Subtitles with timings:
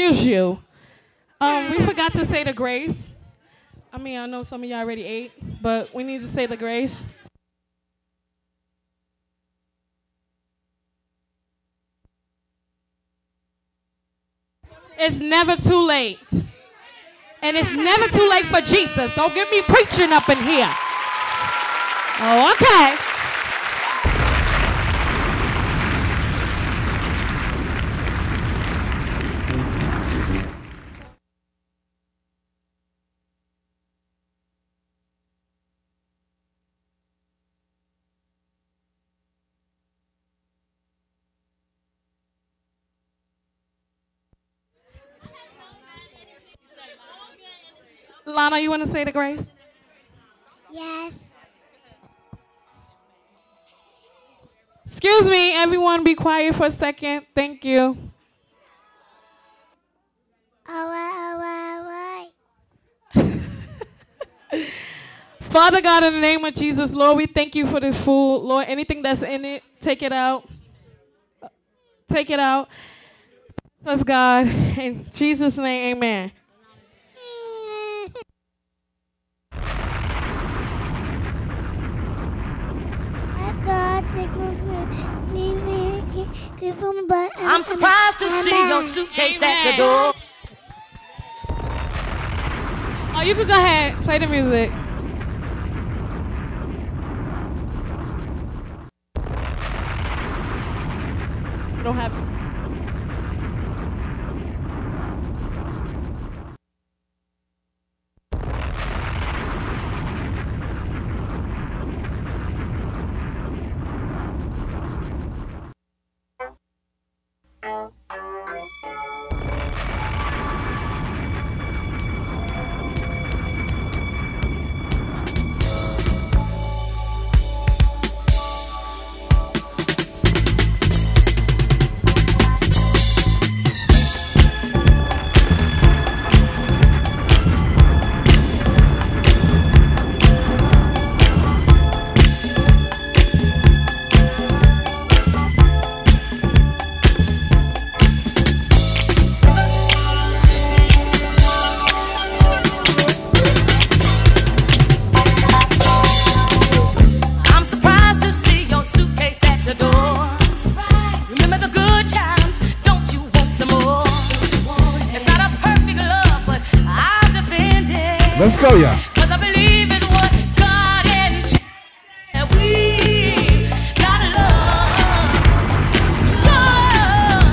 [0.00, 0.58] Excuse you.
[1.42, 3.06] Um, we forgot to say the grace.
[3.92, 6.56] I mean, I know some of y'all already ate, but we need to say the
[6.56, 7.04] grace.
[14.98, 16.18] It's never too late.
[17.42, 19.14] And it's never too late for Jesus.
[19.14, 20.74] Don't get me preaching up in here.
[22.22, 23.09] Oh, okay.
[48.50, 49.46] Lana, you want to say the grace?
[50.72, 51.14] Yes.
[54.84, 57.26] Excuse me, everyone, be quiet for a second.
[57.32, 57.96] Thank you.
[65.42, 68.38] Father God, in the name of Jesus, Lord, we thank you for this food.
[68.38, 70.48] Lord, anything that's in it, take it out.
[72.08, 72.68] Take it out.
[73.86, 74.48] Us, God.
[74.76, 76.32] In Jesus' name, amen.
[87.42, 90.12] I'm surprised to see your suitcase at the door.
[93.16, 93.96] Oh, you could go ahead.
[94.02, 94.70] Play the music.
[101.76, 102.19] You don't have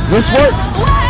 [0.09, 1.06] This worked.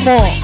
[0.00, 0.41] More.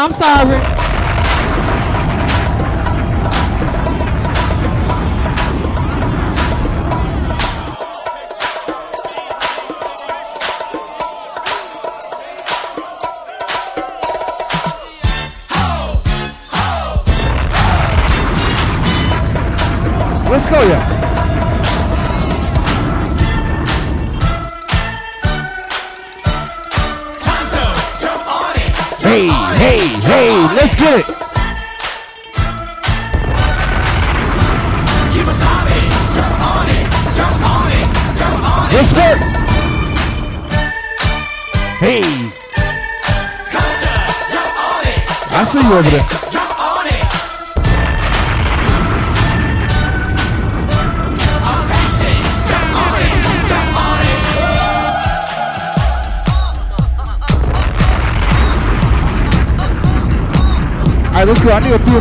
[0.00, 0.69] I'm sorry.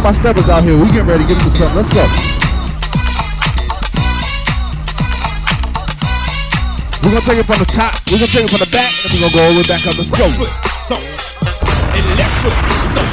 [0.09, 0.73] My steppers out here.
[0.73, 1.77] We getting ready to get into something.
[1.77, 2.01] Let's go.
[7.05, 7.93] We're gonna take it from the top.
[8.09, 9.85] We're gonna take it from the back, and we're gonna go all the way back
[9.85, 10.01] up.
[10.01, 10.25] Let's go.
[10.33, 10.49] foot
[10.81, 11.05] stomp
[11.93, 12.57] and left foot
[12.89, 13.11] stomp.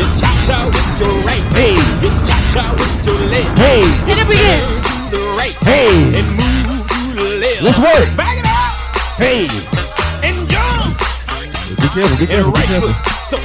[0.00, 3.52] You cha cha with your right, Hey, you cha cha with your left.
[3.60, 4.64] hey, Hit it again.
[4.64, 5.92] Turn to the right hey.
[5.92, 7.60] and move to the left.
[7.60, 8.08] Let's work.
[8.16, 8.72] Back it up
[9.20, 9.44] Hey.
[10.24, 10.96] and jump.
[11.76, 12.16] Be careful.
[12.16, 12.52] Be And careful.
[12.56, 12.96] Be right foot
[13.28, 13.44] stomp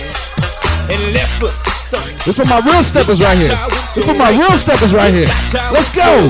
[0.88, 1.73] and left foot stomp.
[1.94, 3.54] This for my real steppers right here.
[3.94, 5.28] This for my real steppers right here.
[5.70, 6.26] Let's go.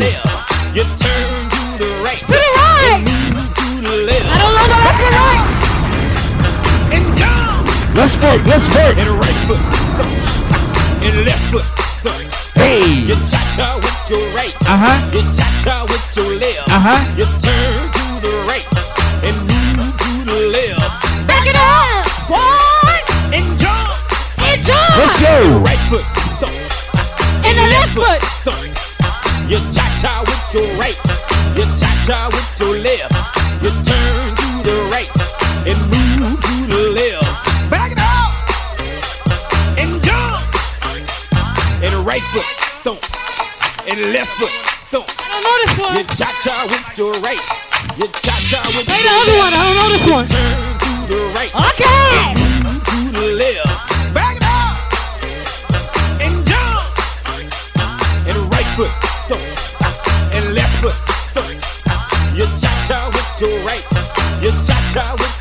[0.76, 2.20] You turn to the right.
[2.20, 3.00] To the right.
[3.56, 4.28] To the left.
[4.28, 5.44] I don't know the rest of the right.
[6.92, 7.64] And jump.
[7.96, 8.44] Let's work.
[8.44, 8.98] Let's work.
[9.00, 10.12] And right foot stomp
[11.00, 11.64] and left foot
[11.96, 12.28] stomp.
[12.60, 13.08] Hey.
[13.08, 14.52] You cha cha with your right.
[14.68, 15.00] Uh huh.
[15.16, 16.68] You cha cha with your left.
[16.68, 17.00] Uh huh.
[17.16, 18.68] You turn to the right
[19.24, 19.53] and
[25.24, 25.64] go.
[25.64, 26.06] Right foot
[26.36, 26.56] stomp.
[27.48, 28.22] And the left foot.
[28.44, 28.68] stomp.
[29.48, 30.98] You cha cha with your right.
[31.56, 33.16] You cha cha with your left.
[33.64, 35.10] You turn to the right
[35.70, 37.72] and move to the left.
[37.72, 38.32] Back it up.
[39.80, 40.44] And jump.
[41.84, 43.00] And right foot stomp.
[43.88, 44.54] And left foot
[44.88, 45.08] stomp.
[45.08, 45.94] I don't know this one.
[45.98, 47.44] You cha cha with your right.
[48.00, 49.44] You cha cha with Play your the other left.
[49.44, 49.54] one.
[49.56, 50.26] I don't know this one.
[50.28, 51.52] Turn to the right.
[51.72, 52.63] Okay.
[64.94, 65.33] Try with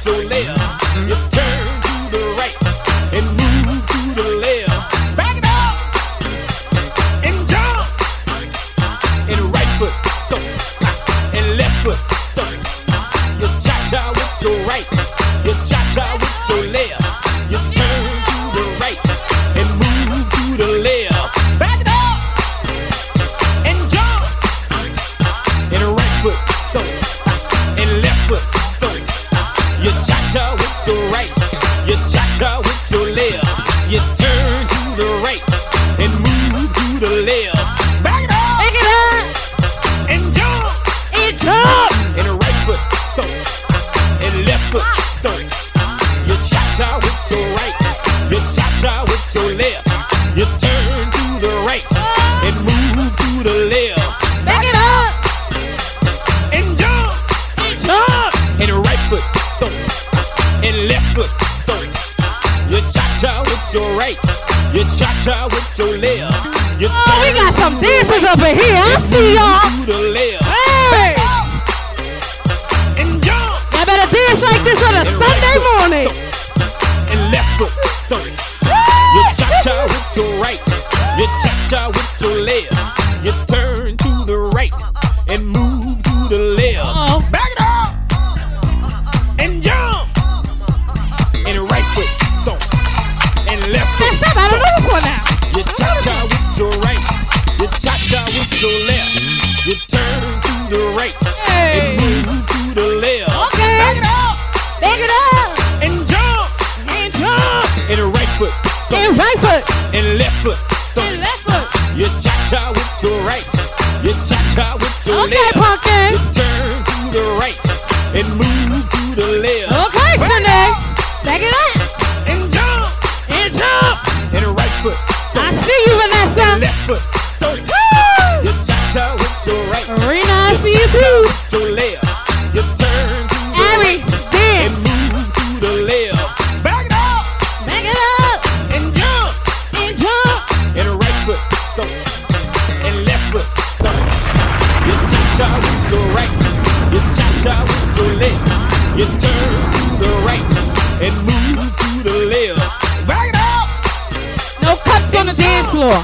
[154.62, 155.98] No cuts on the dance floor.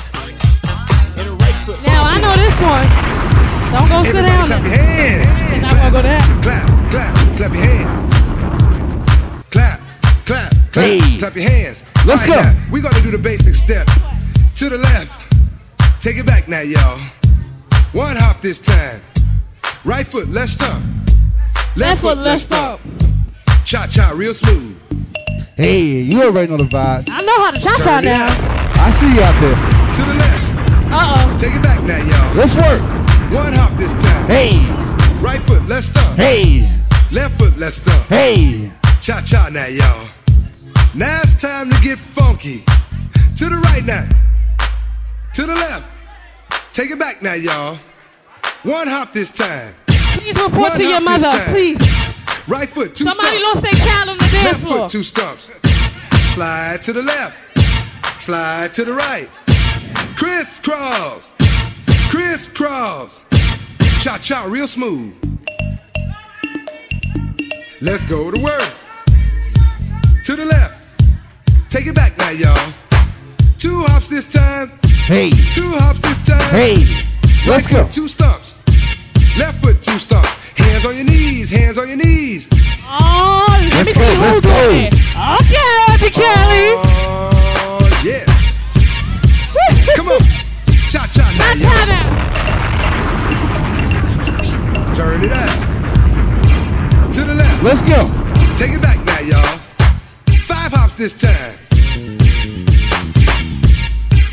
[1.16, 1.78] and right foot.
[1.86, 2.88] Now, I know this one.
[3.72, 4.46] Don't go sit down.
[4.48, 5.62] clap your hands.
[5.62, 6.20] Not gonna go there.
[6.42, 9.44] Clap, clap, clap your hands.
[9.50, 9.80] Clap,
[10.26, 11.18] clap, clap, Hey.
[11.18, 11.84] clap your hands.
[12.04, 12.42] Let's All right, go.
[12.42, 13.86] now, we're gonna do the basic step.
[14.56, 15.12] To the left.
[16.02, 16.98] Take it back now, y'all.
[17.92, 19.00] One hop this time.
[19.84, 20.82] Right foot, let's stomp.
[21.78, 22.80] Left foot, let's stop.
[23.64, 24.76] Cha cha, real smooth.
[25.56, 27.08] Hey, you already know the vibes.
[27.10, 28.26] I know how to cha-cha now.
[28.26, 28.78] out.
[28.78, 29.54] I see you out there.
[29.94, 30.44] To the left.
[30.92, 31.36] Uh-oh.
[31.38, 32.34] Take it back now, y'all.
[32.36, 32.80] Let's work.
[33.32, 34.26] One hop this time.
[34.26, 34.58] Hey,
[35.20, 36.16] Right foot, let's stomp.
[36.16, 36.68] hey,
[37.10, 38.06] Left foot, let's stomp.
[38.06, 38.70] hey.
[39.00, 40.08] Cha cha now, y'all.
[40.94, 42.64] Now it's time to get funky.
[43.36, 44.06] To the right now.
[45.34, 45.84] To the left.
[46.72, 47.78] Take it back now, y'all.
[48.64, 49.74] One hop this time.
[50.28, 51.80] Please report One to your hop mother, please.
[52.46, 53.42] Right foot, two Somebody stumps.
[53.44, 54.78] lost their child on the dance Left floor.
[54.80, 55.50] foot, two stumps.
[56.34, 58.20] Slide to the left.
[58.20, 59.26] Slide to the right.
[60.16, 61.32] Crisscross.
[62.10, 63.22] Crisscross.
[64.02, 65.14] Cha cha, real smooth.
[67.80, 68.70] Let's go to work.
[70.24, 70.86] To the left.
[71.70, 72.72] Take it back now, y'all.
[73.56, 74.72] Two hops this time.
[75.06, 76.50] Hey, Two hops this time.
[76.50, 76.84] hey.
[77.48, 77.84] Let's Right go.
[77.84, 78.57] foot, two stumps.
[79.38, 80.35] Left foot, two stumps.
[80.59, 81.48] Hands on your knees.
[81.48, 82.48] Hands on your knees.
[82.83, 84.94] Oh, let me Let's see go, who's let's doing it.
[85.14, 86.74] Okay, Auntie Kelly.
[86.74, 88.27] Oh, yeah.
[89.94, 90.20] Come on.
[90.90, 91.55] Cha cha now.
[91.55, 92.09] Cha-cha now.
[94.92, 95.55] Turn it out.
[97.12, 97.62] To the left.
[97.62, 98.11] Let's go.
[98.57, 99.59] Take it back now, y'all.
[100.46, 101.55] Five hops this time.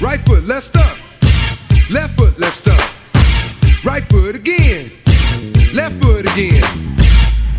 [0.02, 0.98] Right foot, let's stomp.
[1.92, 2.95] Left foot, let's stomp.
[3.86, 4.90] Right foot again.
[5.76, 6.64] Left foot again.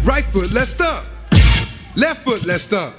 [0.03, 1.07] Right foot, let's stomp.
[1.95, 2.97] Left foot, let's stomp.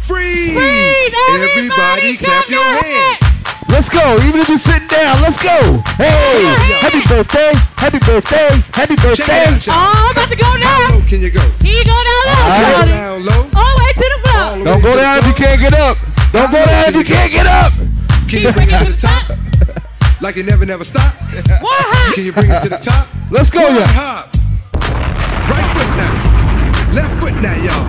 [0.00, 0.56] Freeze!
[0.56, 1.14] Freeze!
[1.36, 3.20] Everybody clap clap your your hands.
[3.68, 4.16] Let's go.
[4.24, 5.84] Even if you're sitting down, let's go.
[6.00, 6.48] Hey,
[6.80, 7.52] happy birthday.
[7.76, 8.48] Happy birthday.
[8.72, 9.44] Happy birthday.
[9.44, 9.68] out.
[9.68, 10.96] Oh, I'm about to go How down.
[10.96, 11.44] low can you go?
[11.60, 12.72] Here you go down low, All right.
[12.80, 13.40] Go down low.
[13.52, 15.98] All the way to the All the Don't go down if you can't get up.
[16.32, 17.72] Don't go down if you can't get up.
[18.32, 19.36] Can you bring it to the top?
[20.20, 21.14] Like it never, never stop?
[21.62, 22.12] One.
[22.14, 23.08] Can you bring it to the top?
[23.30, 23.86] Let's go, One yeah.
[23.88, 24.28] hop.
[25.48, 26.14] Right foot now.
[26.92, 27.88] Left foot now, y'all.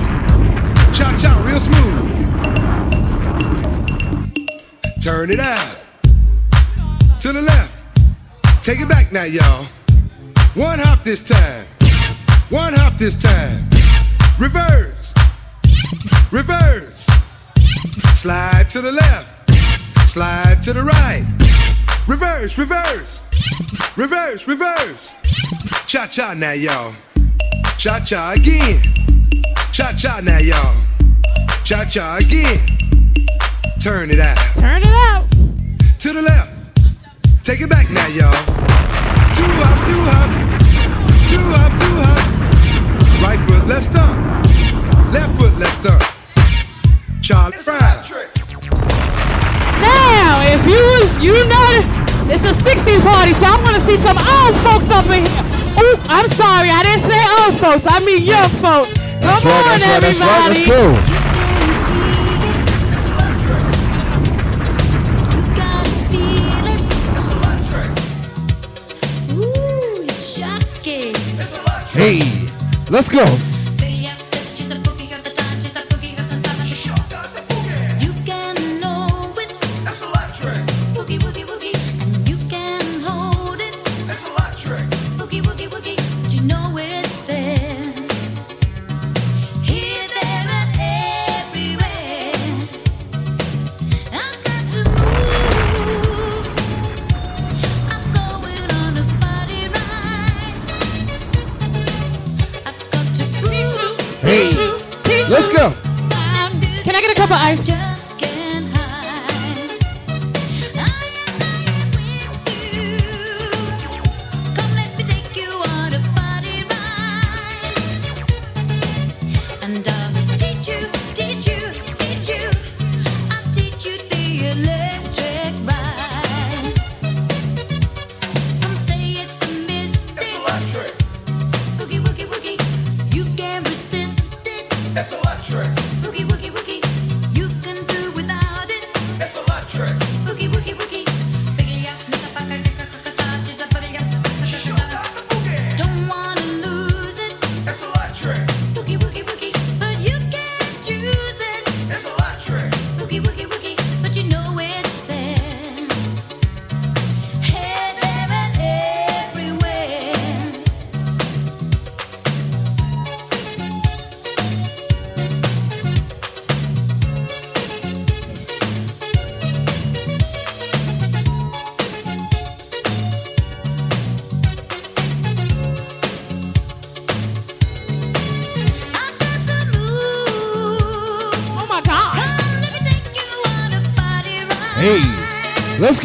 [0.93, 2.11] Cha cha, real smooth.
[5.01, 5.77] Turn it out.
[7.19, 7.73] To the left.
[8.63, 9.65] Take it back now, y'all.
[10.53, 11.65] One hop this time.
[12.49, 13.67] One hop this time.
[14.39, 15.13] Reverse.
[16.31, 17.07] Reverse.
[18.15, 19.49] Slide to the left.
[20.07, 21.50] Slide to the right.
[22.11, 23.23] Reverse, reverse.
[23.95, 25.13] Reverse, reverse.
[25.87, 26.93] Cha cha now, y'all.
[27.77, 28.81] Cha cha again.
[29.71, 30.75] Cha cha now, y'all.
[31.63, 32.59] Cha cha again.
[33.79, 34.37] Turn it out.
[34.55, 35.25] Turn it out.
[35.99, 36.51] To the left.
[37.45, 38.33] Take it back now, y'all.
[39.33, 40.35] Two hops, two hops.
[41.31, 43.23] Two hops, two hops.
[43.23, 45.13] Right foot, let's stomp.
[45.13, 46.03] Left foot, let's stomp.
[47.21, 48.40] Charlie Fry
[50.31, 50.43] now.
[50.47, 51.67] If you was, you know,
[52.31, 55.43] it's a 60s party, so I want to see some old folks up in here.
[55.83, 57.85] Ooh, I'm sorry, I didn't say old folks.
[57.89, 58.93] I mean young folks.
[59.19, 60.29] Come that's on, right, that's everybody.
[60.31, 61.21] Right, that's right, that's cool.
[71.93, 72.21] Hey,
[72.89, 73.50] let's go.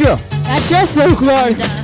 [0.04, 1.75] That's just so road.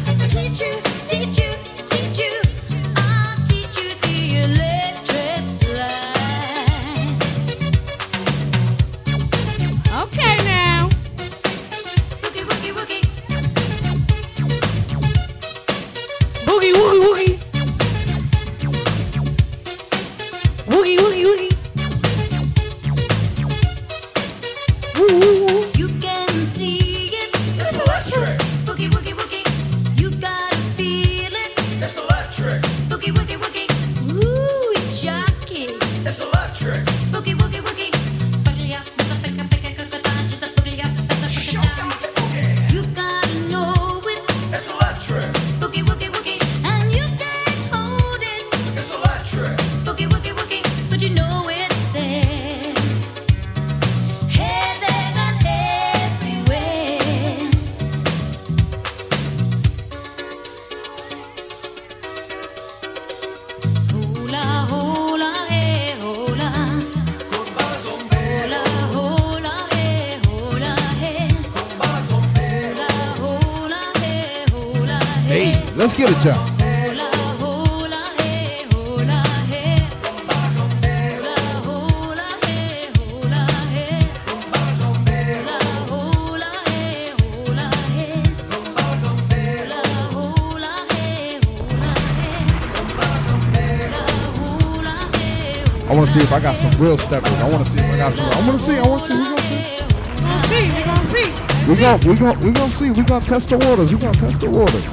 [96.82, 97.32] real steppers.
[97.34, 98.26] I want to see if I got some.
[98.26, 98.78] I want to see.
[98.78, 99.16] I want to see.
[99.16, 100.66] We gonna see.
[100.66, 101.28] We gonna see.
[101.68, 102.08] We gonna see.
[102.08, 102.90] We gonna we gonna see.
[102.90, 103.92] We gonna test the waters.
[103.92, 104.84] We gonna test the waters.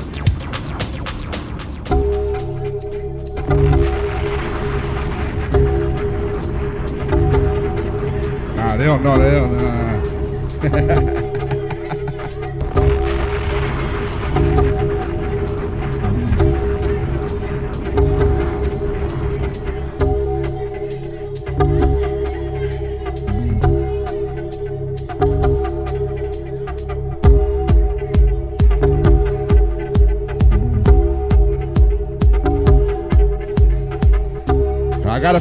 [8.56, 9.16] Nah, they don't know.
[9.18, 11.16] They don't know.
[11.16, 11.16] Uh,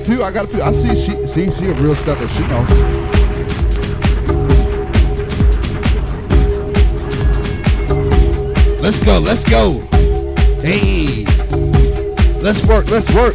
[0.09, 0.23] few.
[0.23, 0.63] I got a few.
[0.63, 2.27] I see she see she a real stepper.
[2.29, 2.65] She know.
[8.81, 9.19] Let's go.
[9.19, 9.81] Let's go.
[10.63, 11.25] Hey.
[12.41, 12.89] Let's work.
[12.91, 13.35] Let's work.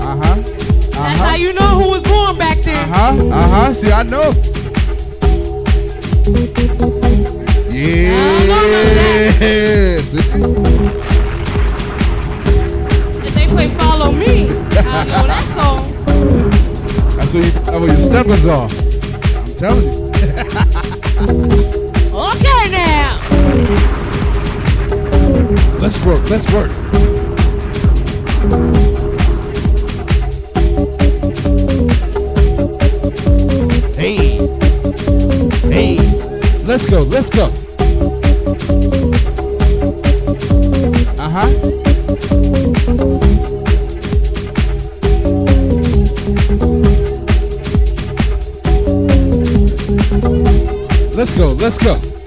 [0.00, 0.16] Uh huh.
[0.16, 0.34] Uh huh.
[0.34, 1.26] That's uh-huh.
[1.26, 2.88] how you know who was born back then.
[2.88, 3.28] Uh huh.
[3.28, 3.74] Uh huh.
[3.74, 4.57] See, I know.
[9.40, 10.10] Yes.
[13.22, 14.50] Did they play Follow Me, I
[15.04, 15.84] know that song.
[17.16, 18.68] That's what, you, that's what your steppers are.
[19.38, 19.92] I'm telling you.
[22.18, 23.18] okay now.
[25.78, 26.72] Let's work, let's work.
[33.94, 34.38] Hey,
[35.70, 35.98] hey,
[36.64, 37.52] let's go, let's go.
[51.68, 52.17] Let's go.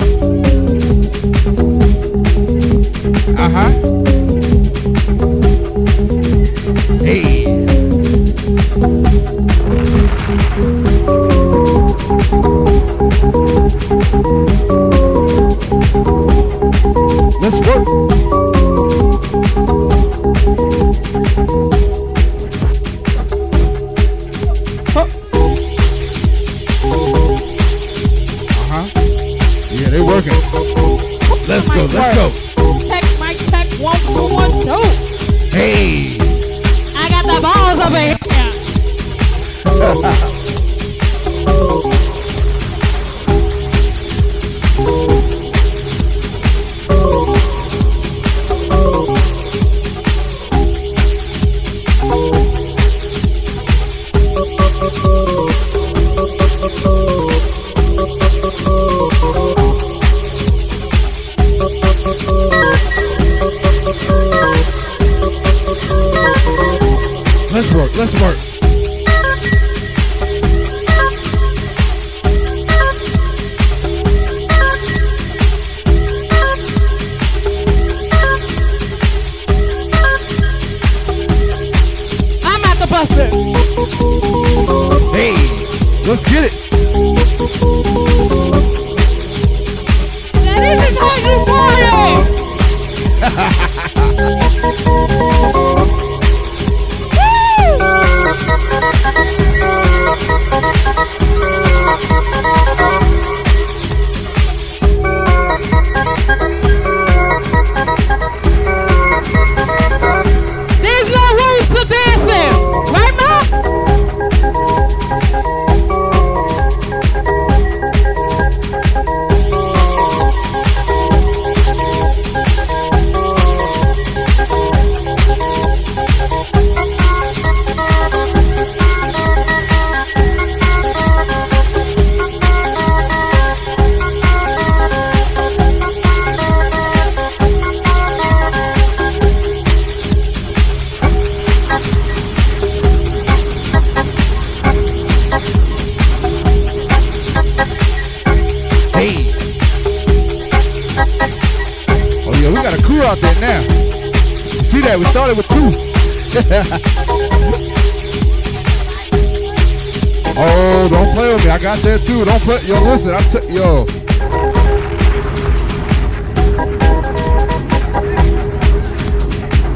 [161.91, 162.23] there too.
[162.25, 163.19] Don't put yo listen, I
[163.51, 163.85] yo.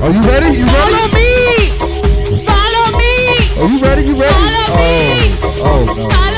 [0.02, 0.50] Are you ready?
[0.56, 0.92] You ready?
[0.92, 1.32] Follow me!
[2.46, 3.14] Follow me!
[3.60, 4.04] Are you ready?
[4.04, 4.34] You ready?
[4.34, 5.40] Follow oh, me!
[5.44, 6.10] Oh, oh no.
[6.10, 6.35] Follow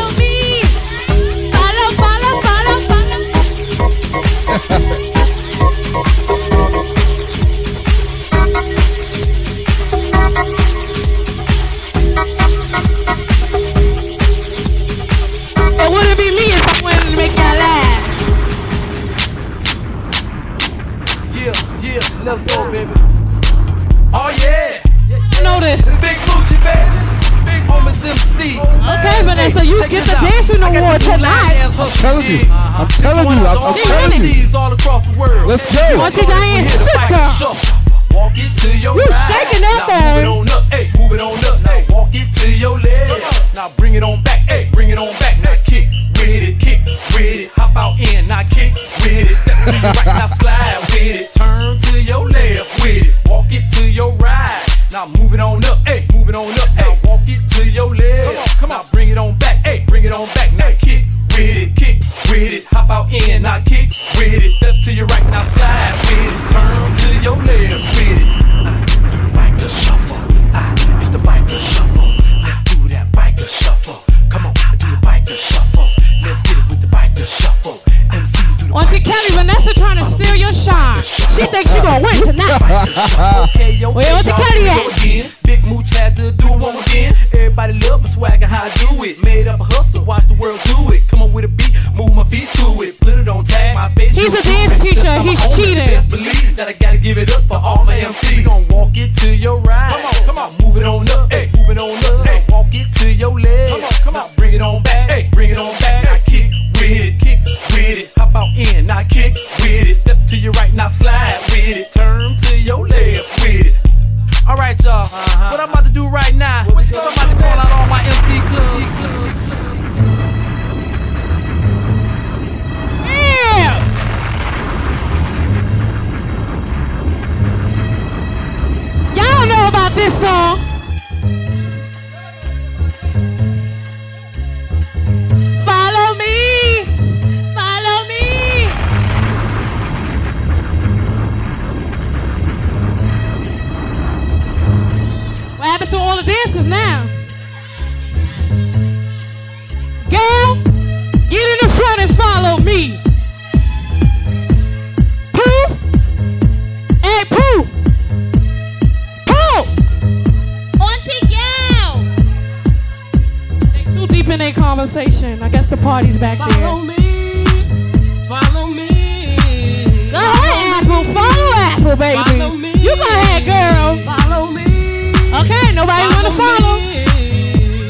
[175.78, 176.74] nobody follow gonna follow.
[176.80, 177.06] Me.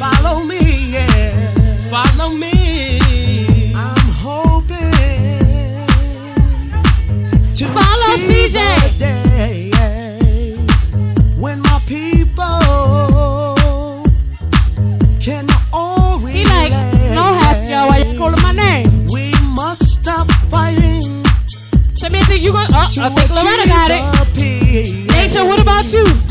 [0.03, 0.61] Follow me,
[0.91, 1.53] yeah.
[1.93, 3.71] Follow me.
[3.73, 4.91] I'm hoping
[7.55, 8.69] to follow see The
[8.99, 9.71] day
[11.39, 13.55] when my people
[15.21, 16.35] can all relate.
[16.35, 16.71] He like,
[17.15, 17.25] no
[17.69, 17.87] y'all.
[17.87, 18.87] Why you calling my name?
[22.37, 24.03] You I uh, uh, think Loretta got it.
[25.09, 26.26] Nature, what about you?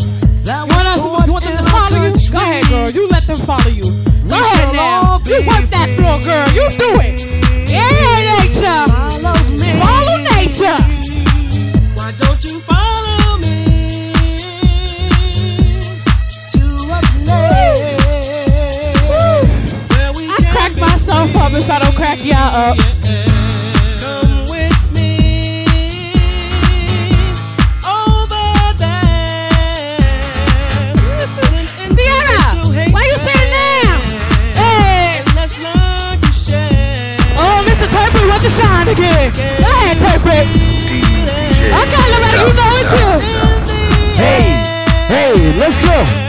[3.27, 3.83] them follow you.
[4.29, 5.19] Go ahead now.
[5.27, 6.47] You Work that floor, girl.
[6.55, 7.27] You do it.
[7.69, 8.87] Yeah, nature.
[8.87, 9.71] Follow me.
[9.83, 10.79] Follow nature.
[11.97, 14.15] Why don't you follow me
[16.55, 17.83] to a place
[19.11, 19.43] Woo.
[20.15, 20.31] Woo.
[20.31, 23.26] I crack myself up if I don't crack y'all up.
[38.57, 39.33] shine again.
[39.61, 39.99] Know it
[42.93, 43.13] too.
[44.17, 44.45] Hey,
[45.09, 46.26] hey, let's go.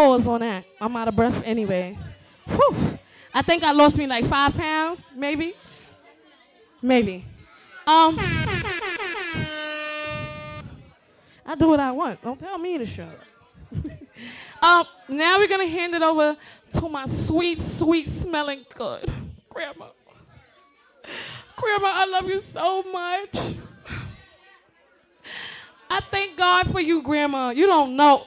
[0.00, 0.64] Hours on that.
[0.80, 1.96] I'm out of breath anyway.
[2.46, 2.98] Whew.
[3.32, 5.54] I think I lost me like five pounds, maybe.
[6.80, 7.24] Maybe.
[7.86, 8.16] Um,
[11.46, 12.22] I do what I want.
[12.22, 13.24] Don't tell me to shut up.
[14.62, 16.36] um, now we're gonna hand it over
[16.72, 19.10] to my sweet, sweet smelling good
[19.54, 19.86] grandma.
[21.56, 23.54] Grandma, I love you so much.
[25.88, 27.50] I thank God for you, Grandma.
[27.50, 28.26] You don't know.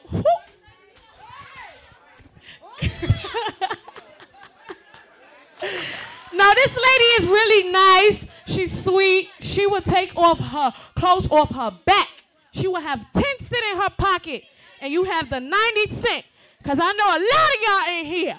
[6.33, 8.29] Now, this lady is really nice.
[8.45, 9.29] She's sweet.
[9.39, 12.07] She would take off her clothes off her back.
[12.51, 14.43] She would have 10 cent in her pocket,
[14.81, 16.25] and you have the 90 cent.
[16.61, 18.37] Because I know a lot of y'all in here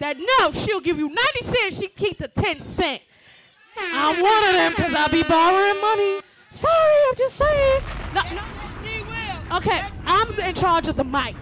[0.00, 3.02] that know she'll give you 90 cents, she keep the 10 cent.
[3.78, 6.20] I'm one of them because I be borrowing money.
[6.50, 7.82] Sorry, I'm just saying.
[8.14, 8.42] No, no.
[9.58, 11.36] Okay, I'm in charge of the mic.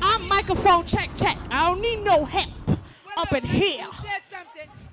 [0.00, 1.36] I'm microphone check check.
[1.50, 2.48] I don't need no help
[3.16, 3.86] up in here.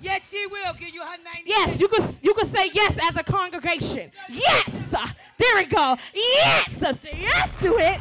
[0.02, 3.18] Yes, she will give you her 90 Yes, you could you could say yes as
[3.18, 4.12] a congregation.
[4.30, 4.94] Yes,
[5.38, 5.98] there we go.
[6.14, 8.00] Yes, say yes to it.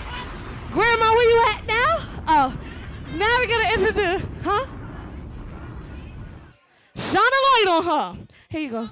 [0.73, 1.97] Grandma, where you at now?
[2.27, 2.59] Oh,
[3.15, 4.67] now we're gonna introduce, huh?
[6.97, 8.19] Shine a light on her.
[8.49, 8.91] Here you go.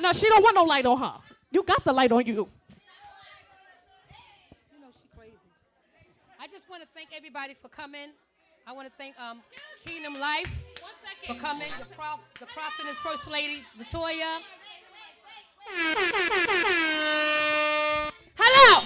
[0.00, 1.14] No, she don't want no light on her.
[1.50, 2.32] You got the light on you.
[2.34, 2.48] You
[4.80, 5.36] know she crazy.
[6.40, 8.08] I just want to thank everybody for coming.
[8.66, 9.42] I want to thank um,
[9.84, 10.64] Kingdom Life
[11.26, 11.58] for coming.
[11.58, 14.38] The, the prophet is First Lady Latoya.
[18.38, 18.80] Hello.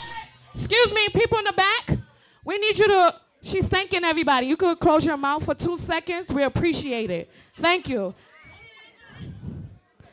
[0.53, 1.97] Excuse me, people in the back.
[2.45, 3.14] We need you to.
[3.43, 4.49] She's thanking everybody.
[4.49, 6.28] You could close your mouth for two seconds.
[6.28, 7.30] We appreciate it.
[7.61, 8.16] Thank you.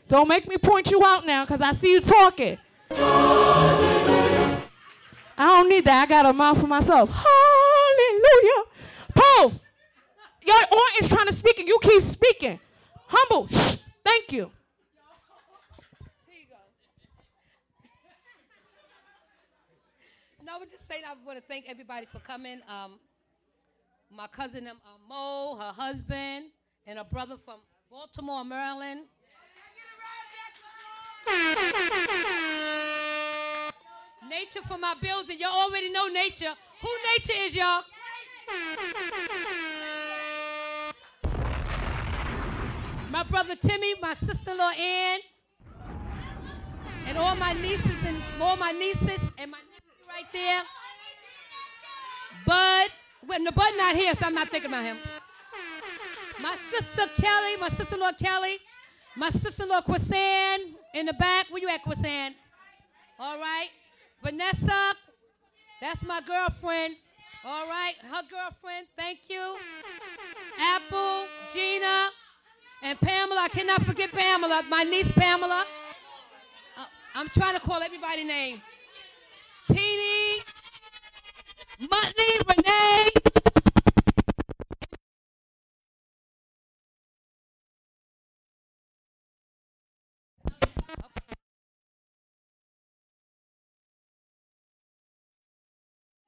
[0.07, 2.59] Don't make me point you out now, cause I see you talking.
[5.37, 6.03] I don't need that.
[6.03, 7.09] I got a mouth for myself.
[7.09, 8.63] Hallelujah.
[9.15, 9.53] Paul,
[10.45, 12.59] your aunt is trying to speak and you keep speaking.
[13.07, 13.47] Humble.
[13.47, 13.83] Shh.
[14.03, 14.51] Thank you.
[20.45, 22.59] No, I was just saying I want to thank everybody for coming.
[22.67, 22.99] Um,
[24.11, 26.45] my cousin um, uh, Mo, her husband,
[26.85, 27.59] and her brother from
[27.89, 29.01] Baltimore, Maryland.
[34.29, 35.37] Nature for my building.
[35.39, 36.53] Y'all already know nature.
[36.81, 37.83] Who nature is, y'all?
[43.09, 45.19] My brother Timmy, my sister-in-law Ann,
[47.07, 50.63] and all my nieces and all my nieces and my nephew right there.
[52.45, 52.89] Bud,
[53.27, 54.97] when the Bud not here, so I'm not thinking about him.
[56.41, 58.57] My sister Kelly, my sister-in-law Kelly,
[59.15, 61.47] my sister-in-law Kwasan in the back.
[61.51, 62.33] Where you at, Kwasan?
[63.19, 63.69] All right.
[64.23, 64.93] Vanessa,
[65.81, 66.95] that's my girlfriend.
[67.43, 68.87] All right, her girlfriend.
[68.97, 69.57] Thank you.
[70.57, 72.07] Apple, Gina,
[72.83, 73.41] and Pamela.
[73.41, 74.63] I cannot forget Pamela.
[74.69, 75.65] My niece Pamela.
[76.77, 78.61] Uh, I'm trying to call everybody name.
[79.67, 80.41] Teeny,
[81.81, 83.22] Mutney, Renee.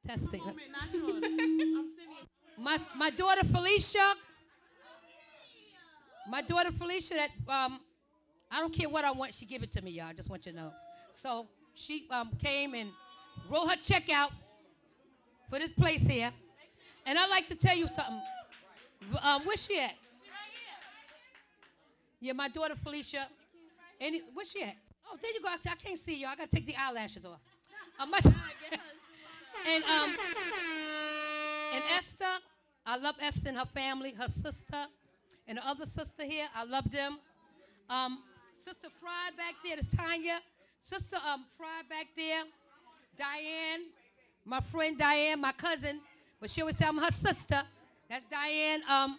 [0.08, 0.42] Testing.
[2.58, 4.14] My my daughter Felicia.
[6.30, 7.16] My daughter Felicia.
[7.16, 7.80] That um,
[8.50, 9.34] I don't care what I want.
[9.34, 10.08] She give it to me, y'all.
[10.08, 10.72] I just want you to know.
[11.12, 12.92] So she um came and
[13.50, 14.32] wrote her check out
[15.50, 16.32] for this place here.
[17.06, 18.22] And I'd like to tell you something.
[19.22, 19.96] Um, where's she at?
[22.20, 23.28] Yeah, my daughter Felicia.
[24.00, 24.76] Any, where's she at?
[25.06, 25.50] Oh, there you go.
[25.50, 26.28] I, I can't see you.
[26.28, 27.40] I gotta take the eyelashes off.
[28.00, 28.20] Uh, my,
[29.68, 30.16] and um,
[31.74, 32.26] and Esther,
[32.86, 34.86] I love Esther and her family, her sister,
[35.48, 36.48] and the other sister here.
[36.56, 37.20] I love them.
[37.90, 38.20] Um,
[38.58, 40.40] sister Fried back there, that's Tanya.
[40.82, 42.44] Sister um, Fried back there,
[43.18, 43.86] Diane,
[44.46, 46.00] my friend Diane, my cousin,
[46.40, 47.64] but she always say I'm her sister.
[48.10, 48.82] That's Diane.
[48.90, 49.18] Um,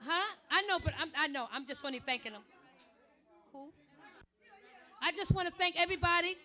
[0.06, 0.36] Huh?
[0.50, 1.48] I know, but I'm, I know.
[1.52, 2.42] I'm just only thanking them.
[3.52, 3.68] Who?
[5.02, 6.36] I just want to thank everybody.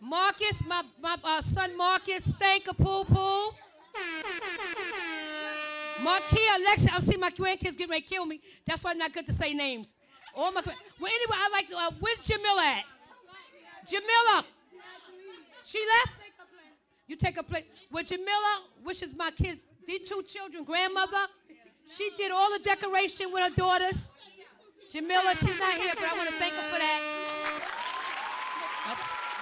[0.00, 3.50] Marcus, my, my uh, son Marcus, thank a poo poo.
[6.00, 8.40] Marquia, Alexa, I see my grandkids getting ready to kill me.
[8.64, 9.92] That's why it's not good to say names.
[10.36, 12.84] All my, well, anyway, I like to, uh, where's Jamila at?
[13.88, 14.44] Jamila.
[15.64, 16.18] She left?
[17.06, 17.66] You take a plate.
[17.90, 21.26] Well, Jamila, which is my kids, these two children, grandmother,
[21.96, 24.10] she did all the decoration with her daughters.
[24.90, 27.18] Jamila, she's not here, but I want to thank her for that.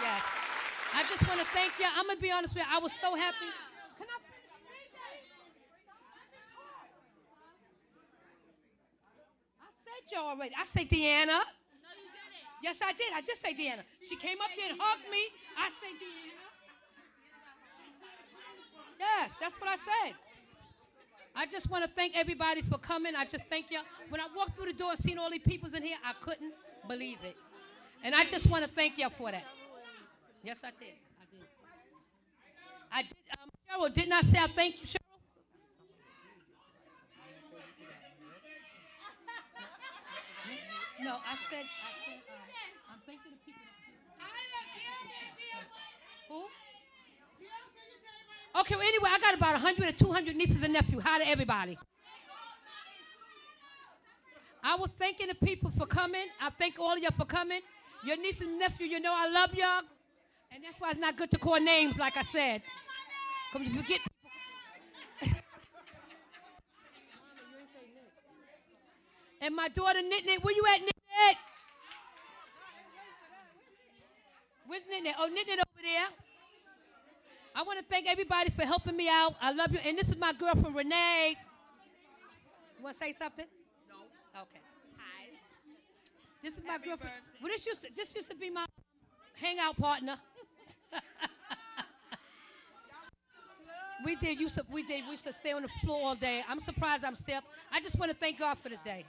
[0.02, 0.22] Yes.
[0.94, 1.86] I just want to thank you.
[1.94, 2.70] I'm going to be honest with you.
[2.72, 3.50] I was so happy.
[3.98, 4.18] Can I
[9.60, 10.54] I said you already.
[10.58, 11.40] I said Deanna.
[12.62, 13.12] Yes, I did.
[13.14, 13.82] I did say Deanna.
[14.08, 15.18] She came up there and hugged me.
[15.58, 16.26] I said Deanna.
[18.98, 20.14] Yes, that's what I said.
[21.34, 23.14] I just want to thank everybody for coming.
[23.14, 23.78] I just thank you.
[23.78, 26.14] All When I walked through the door and seen all these peoples in here, I
[26.14, 26.54] couldn't
[26.88, 27.36] believe it.
[28.02, 29.44] And I just want to thank you for that.
[30.42, 30.94] Yes, I did.
[31.20, 31.46] I did.
[32.90, 33.14] I did.
[33.42, 35.05] Um, Cheryl, didn't I say I thank you, Cheryl?
[41.06, 43.62] No, I said, I said, uh, I'm thanking the people.
[46.28, 46.48] Who?
[48.60, 51.04] Okay, well, anyway, I got about 100 or 200 nieces and nephews.
[51.04, 51.78] Hi to everybody.
[54.64, 56.26] I was thanking the people for coming.
[56.40, 57.60] I thank all of you for coming.
[58.04, 59.82] Your nieces and nephews, you know I love y'all.
[60.50, 62.62] And that's why it's not good to call names, like I said.
[63.54, 64.00] If you forget.
[69.38, 71.36] And my daughter Knit, where you at, Knit Knit?
[74.66, 74.82] Where's?
[75.18, 76.08] Oh, Knit over there.
[77.54, 79.34] I want to thank everybody for helping me out.
[79.40, 79.78] I love you.
[79.78, 81.36] And this is my girlfriend, Renee.
[82.76, 83.46] You want to say something?
[83.88, 83.96] No.
[84.42, 84.60] Okay.
[84.98, 85.28] Hi.
[86.42, 87.14] This is my girlfriend.
[87.42, 88.66] Well, this used to, this used to be my
[89.40, 90.16] hangout partner.
[94.04, 94.38] we did.
[94.38, 95.04] To, we did.
[95.04, 96.44] We used to stay on the floor all day.
[96.46, 97.40] I'm surprised I'm still.
[97.72, 99.06] I just want to thank God for this day.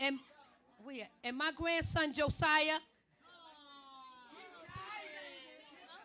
[0.00, 0.18] And
[0.86, 2.78] we and my grandson Josiah.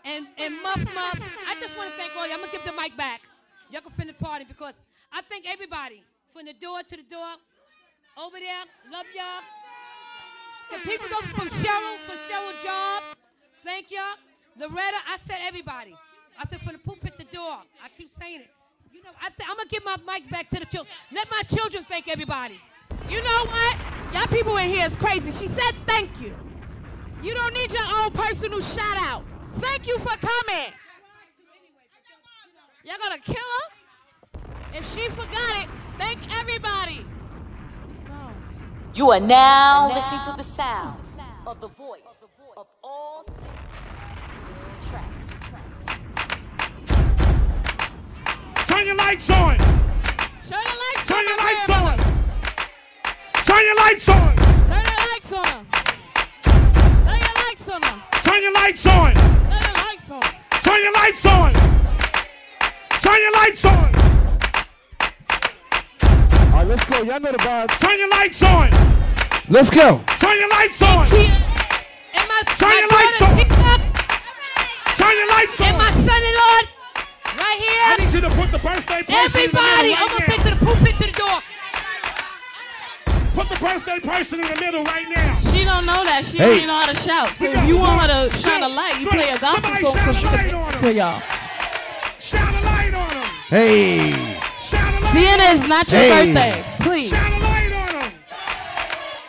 [0.03, 1.19] And and Muff Muff.
[1.47, 2.33] I just want to thank all you.
[2.33, 3.21] I'm gonna give the mic back.
[3.71, 4.75] Y'all can finish the party because
[5.11, 7.33] I thank everybody from the door to the door.
[8.17, 9.41] Over there, love y'all.
[10.71, 13.03] The people go from Cheryl, from Cheryl Job.
[13.63, 14.15] Thank y'all.
[14.57, 15.95] Loretta, I said everybody.
[16.37, 17.57] I said from the pulpit to the door.
[17.83, 18.49] I keep saying it.
[18.91, 20.93] You know, I I'm gonna give my mic back to the children.
[21.11, 22.59] Let my children thank everybody.
[23.09, 23.77] You know what?
[24.13, 25.31] Y'all people in here is crazy.
[25.31, 26.33] She said thank you.
[27.21, 29.23] You don't need your own personal shout out.
[29.55, 30.71] Thank you for coming.
[32.83, 34.39] Y'all gonna kill her?
[34.73, 37.05] If she forgot it, thank everybody.
[38.07, 38.29] No.
[38.93, 40.99] You are now listening to the sound
[41.47, 42.01] of the voice
[42.57, 44.89] of all singers.
[44.89, 45.27] Tracks.
[48.67, 49.57] Turn your lights on.
[49.57, 49.67] Turn
[50.51, 51.25] your lights Turn on.
[51.27, 52.03] your lights grandmother.
[52.03, 52.14] on.
[53.55, 54.35] Turn your lights on.
[54.35, 55.65] Turn your lights on.
[56.43, 57.81] Turn your lights on.
[58.25, 59.13] Turn your lights on.
[59.15, 60.23] Turn your lights on.
[60.59, 61.53] Turn your lights on.
[62.99, 63.95] Turn your lights on.
[66.51, 67.01] All right, let's go.
[67.03, 67.79] Y'all know the vibes.
[67.79, 68.69] Turn your lights on.
[69.47, 70.01] Let's go.
[70.19, 71.05] Turn your lights on.
[71.07, 73.37] T- and my, Turn my your lights on.
[73.39, 73.55] Tina,
[74.99, 75.67] Turn your lights on.
[75.67, 75.93] and my on.
[76.03, 76.59] son-in-law
[77.39, 77.85] right here.
[77.87, 80.43] I need you to put the birthday person Everybody, in the middle I'm gonna right
[80.43, 81.39] to the pulpit to the door.
[83.35, 83.43] Now.
[83.43, 85.35] Put the birthday person in the middle right now.
[85.51, 86.25] She don't know that.
[86.25, 86.45] She Hey.
[86.45, 87.29] don't even know how to shout.
[87.35, 90.13] So if you want her to shine a light, you play a gospel Somebody song
[90.13, 91.21] so she a light can on to y'all.
[92.19, 93.23] Shine a light on them.
[93.49, 94.11] Hey.
[94.61, 96.33] Shine a light Deanna on is not your Hey.
[96.33, 96.65] birthday.
[96.79, 97.09] Please.
[97.09, 98.11] Shine a light on them.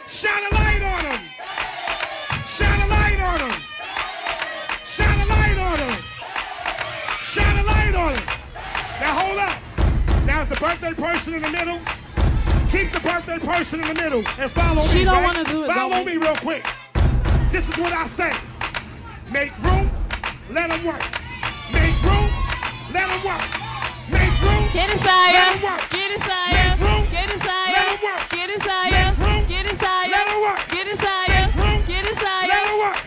[0.08, 1.20] Shine a light on them.
[2.48, 3.54] Shine a light on them.
[4.86, 5.98] Shine a light on them.
[7.24, 8.22] Shine a light on them.
[9.00, 9.58] Now hold up.
[10.24, 11.80] Now Now's the birthday person in the middle.
[12.70, 14.88] Keep the birthday person in the middle and follow me.
[14.88, 16.66] She don't wanna do it, Follow me real quick.
[17.52, 18.32] This is what I say.
[19.30, 19.90] Make room,
[20.50, 21.02] let them work.
[21.72, 22.28] Make room,
[22.92, 23.42] let them work.
[24.10, 25.34] Make room, Get let inside.
[25.34, 25.90] 'em work.
[25.90, 26.80] Get Make inside.
[26.80, 27.06] room.
[27.10, 28.02] Get Let 'em inside.
[28.02, 28.28] work.
[28.30, 29.18] Get Make inside.
[29.18, 29.46] room.
[29.46, 30.10] Get inside.
[30.10, 30.68] Let 'em work.
[30.68, 31.28] Get inside.
[31.28, 31.84] Make room.
[31.86, 32.50] Get Let inside.
[32.50, 32.98] her work.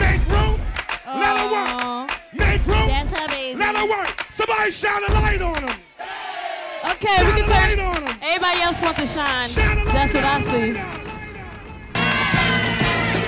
[0.00, 0.60] Make room.
[1.06, 2.10] Let her work.
[2.32, 2.88] Make room.
[2.88, 3.58] That's her baby.
[3.58, 4.08] Let her work.
[4.30, 5.76] Somebody shine a light on them.
[7.00, 7.80] Okay, Shine we can light turn.
[7.80, 8.14] on them.
[8.20, 9.48] Everybody else want to shine.
[9.48, 10.76] Shine That's what I see.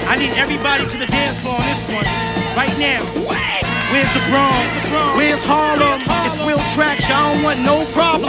[0.04, 2.04] I need everybody to the dance floor on this one.
[2.52, 3.00] Right now.
[3.88, 4.92] Where's the Bronx?
[5.16, 6.00] Where's Harlem?
[6.28, 8.28] It's real tracks, y'all don't want no problem.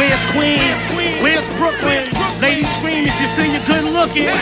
[0.00, 0.80] Where's Queens?
[1.20, 2.08] Where's Brooklyn?
[2.40, 4.32] Ladies scream if you feel you're good looking.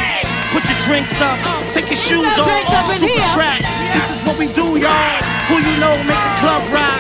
[0.55, 2.63] Put your drinks up, uh, take your shoes no off.
[2.63, 3.35] drinks Super here.
[3.35, 3.71] tracks.
[3.95, 5.19] This is what we do, y'all.
[5.51, 6.98] Who you know make the club rock?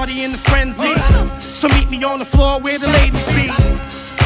[0.00, 0.94] Party in the frenzy?
[1.40, 3.48] So meet me on the floor where the ladies be.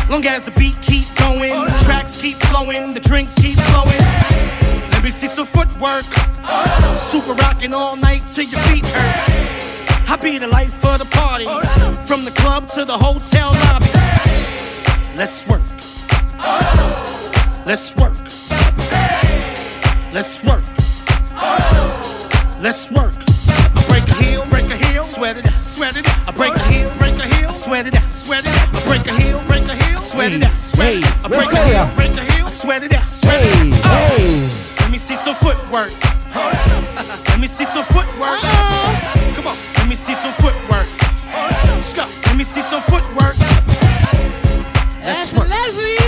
[0.08, 4.02] Long as the beat keep going, the tracks keep flowing, the drinks keep flowing.
[4.92, 6.04] Let me see some footwork.
[6.96, 9.26] Super rocking all night till your feet hurts.
[10.08, 11.48] I be the life of the party,
[12.06, 13.90] from the club to the hotel lobby.
[15.16, 15.66] Let's work.
[17.66, 18.16] Let's work.
[20.12, 20.64] Let's work.
[22.60, 23.14] Let's work.
[23.76, 24.53] I break a heel, break a heel,
[25.04, 26.28] sweat it out, sweat it out.
[26.28, 28.74] I break a heel, break a heel, sweat it out, sweat it out.
[28.74, 31.24] I break a heel, break a heel, sweat it out, sweat it out.
[31.24, 33.80] I break a heel, break a heel, sweat it out, sweat it out.
[33.84, 34.76] Oh.
[34.80, 35.92] Let me see some footwork.
[36.34, 38.40] Let me see some footwork.
[39.36, 40.88] Come on, let me see some footwork.
[41.30, 42.04] Let's go.
[42.26, 43.36] Let me see some footwork.
[45.04, 45.48] Let's work.
[45.48, 45.98] Leslie.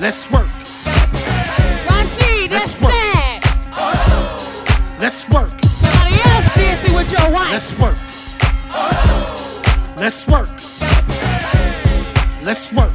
[0.00, 0.48] Let's work.
[1.86, 2.92] Rashid, that's Let's work.
[2.92, 3.40] sad.
[4.98, 5.61] Let's work.
[7.02, 7.50] Somebody else dancing with your wife.
[7.50, 7.96] Let's work.
[9.96, 10.48] Let's work.
[12.42, 12.92] Let's work.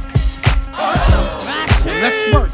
[1.84, 2.50] Let's work.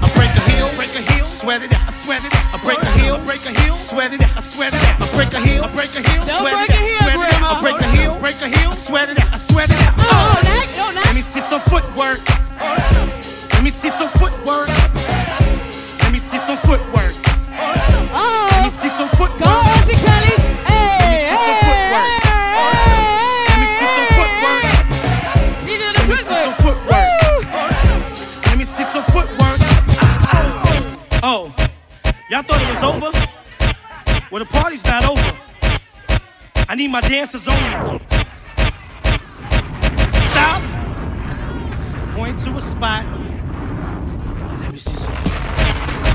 [0.00, 2.54] I break a heel, break a heel, sweat it out, I sweat it out.
[2.54, 5.00] I break a heel, break a heel, sweat it out, I sweat it out.
[5.02, 7.56] I break a heel, break a heel, sweat it out, sweat it out.
[7.56, 9.94] I break a heel, break a heel, sweat it out, I sweat it out.
[9.98, 10.42] Oh, uh.
[10.42, 11.02] that.
[11.06, 12.20] Let me see some footwork.
[12.58, 14.68] Let me see some footwork.
[14.68, 17.14] Let me see some footwork.
[17.50, 19.38] Let Oh, me see some footwork.
[32.88, 33.10] Over?
[34.30, 35.38] Well, the party's not over.
[36.68, 38.00] I need my dancers only.
[40.30, 40.62] Stop.
[42.12, 43.04] Point to a spot.
[44.60, 45.14] Let me see some.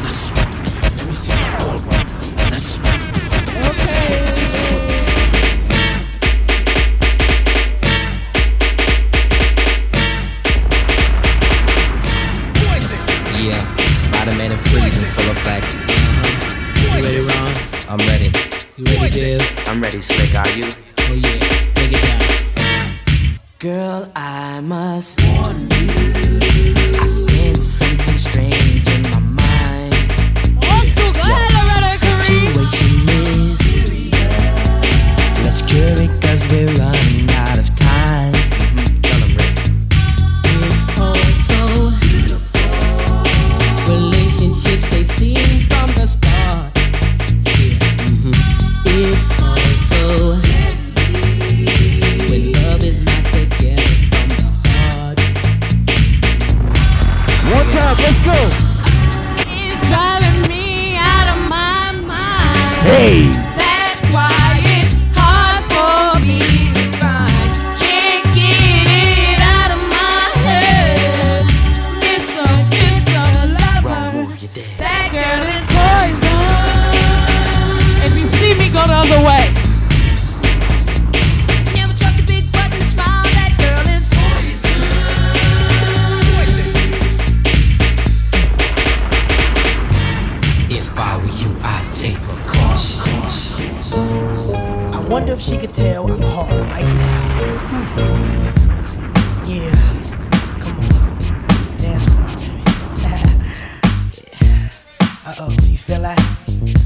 [0.01, 0.51] Let's swing.
[0.97, 1.79] Let me see some.
[2.51, 3.01] Let's swing.
[13.43, 13.59] Yeah,
[13.91, 15.92] Spider-Man and Freeze in full effect.
[19.13, 19.67] You ready, Dave?
[19.67, 20.33] I'm ready, Slick.
[20.33, 20.65] Are you?
[20.97, 23.39] Oh yeah, break it down.
[23.59, 25.91] Girl, I must warn you.
[26.99, 29.93] I sense something strange in my mind.
[30.65, 31.13] Old school.
[31.13, 32.25] Go ahead, Loretta Kareem.
[32.25, 33.61] Situation is.
[35.43, 37.62] Let's cure it cause we're running out of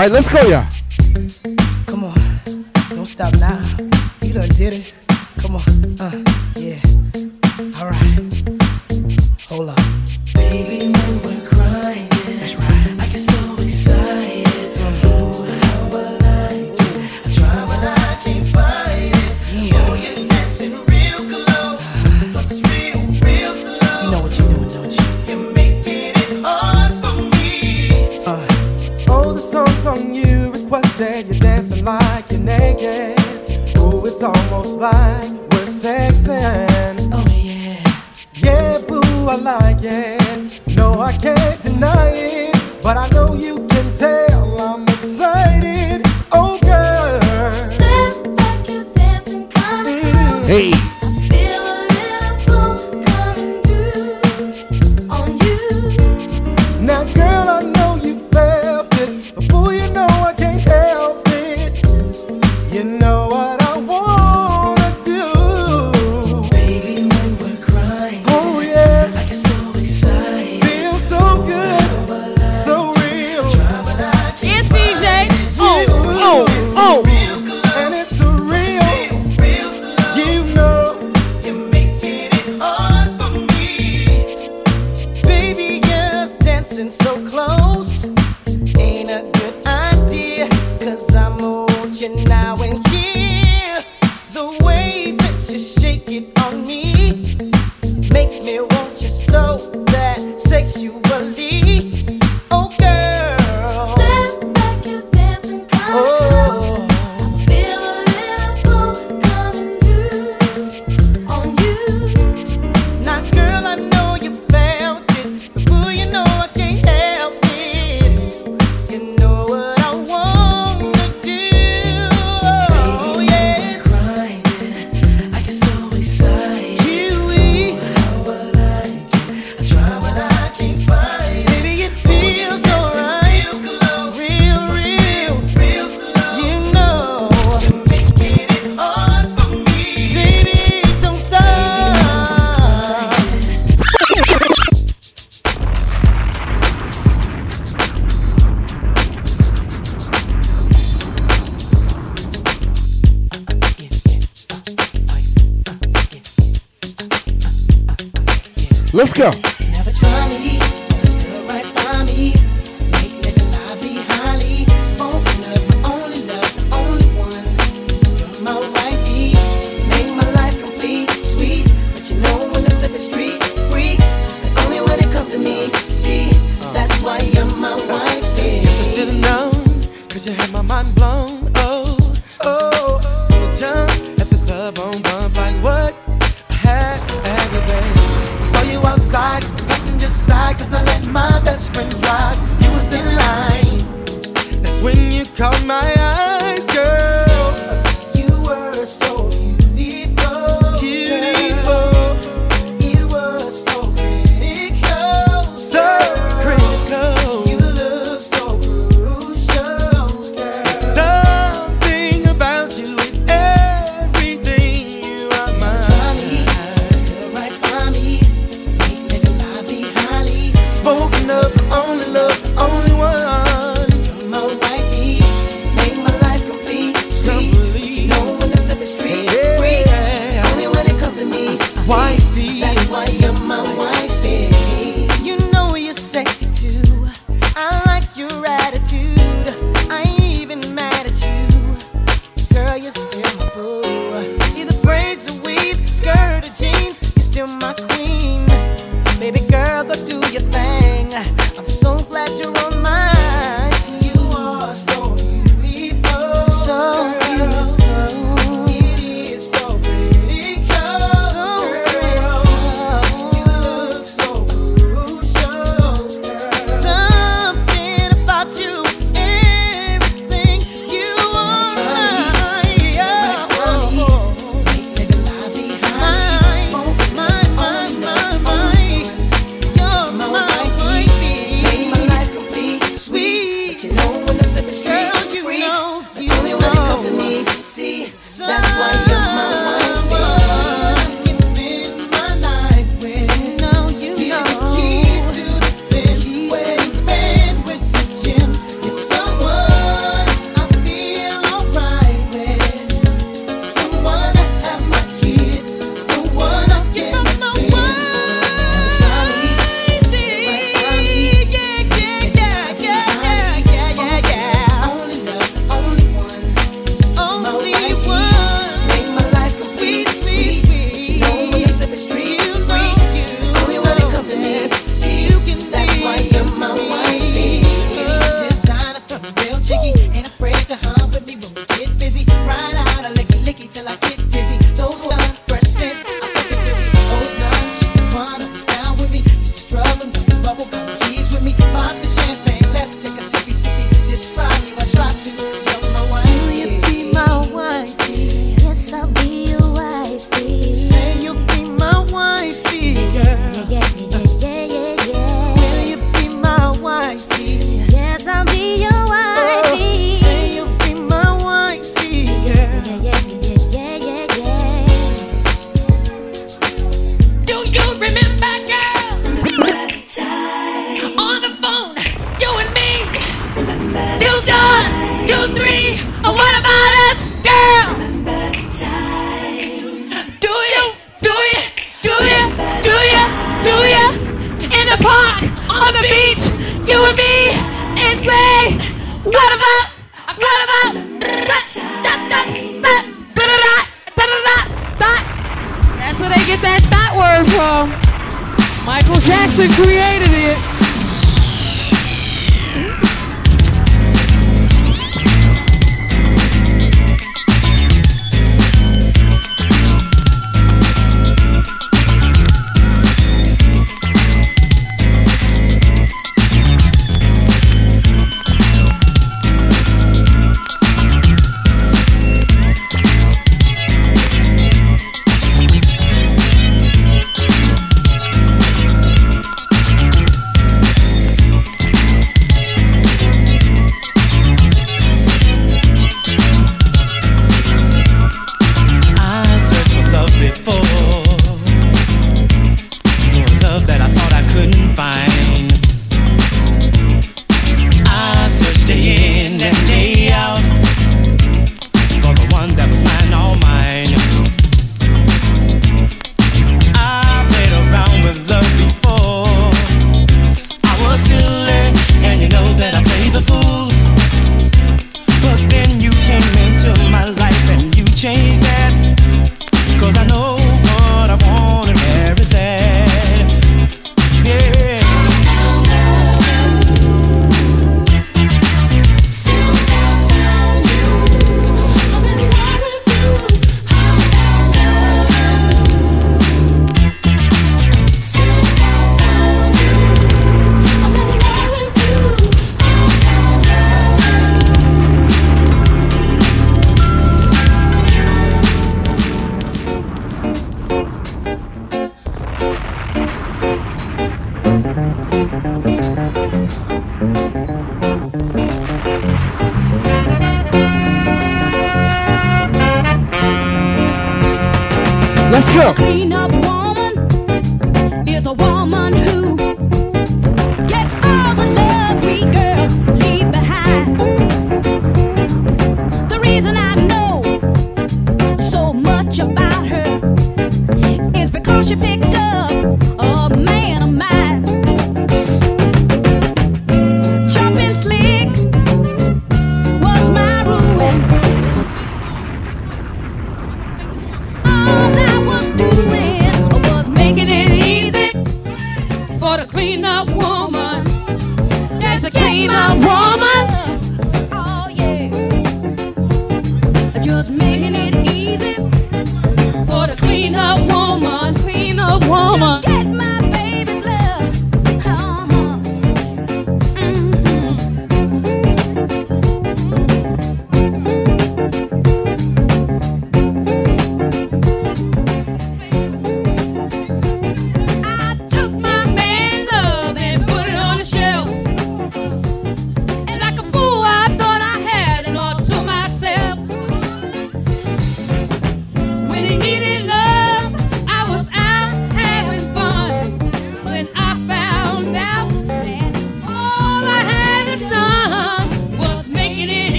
[0.00, 0.79] All right, let's go, y'all.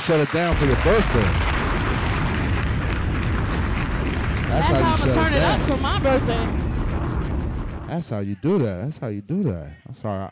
[0.00, 1.22] shut it down for your birthday.
[4.48, 7.86] That's, That's how, how I'm gonna turn it, it up for my birthday.
[7.86, 8.82] That's how you do that.
[8.84, 9.72] That's how you do that.
[9.86, 10.30] I'm sorry.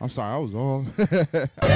[0.00, 0.34] I, am sorry.
[0.34, 0.86] I was all.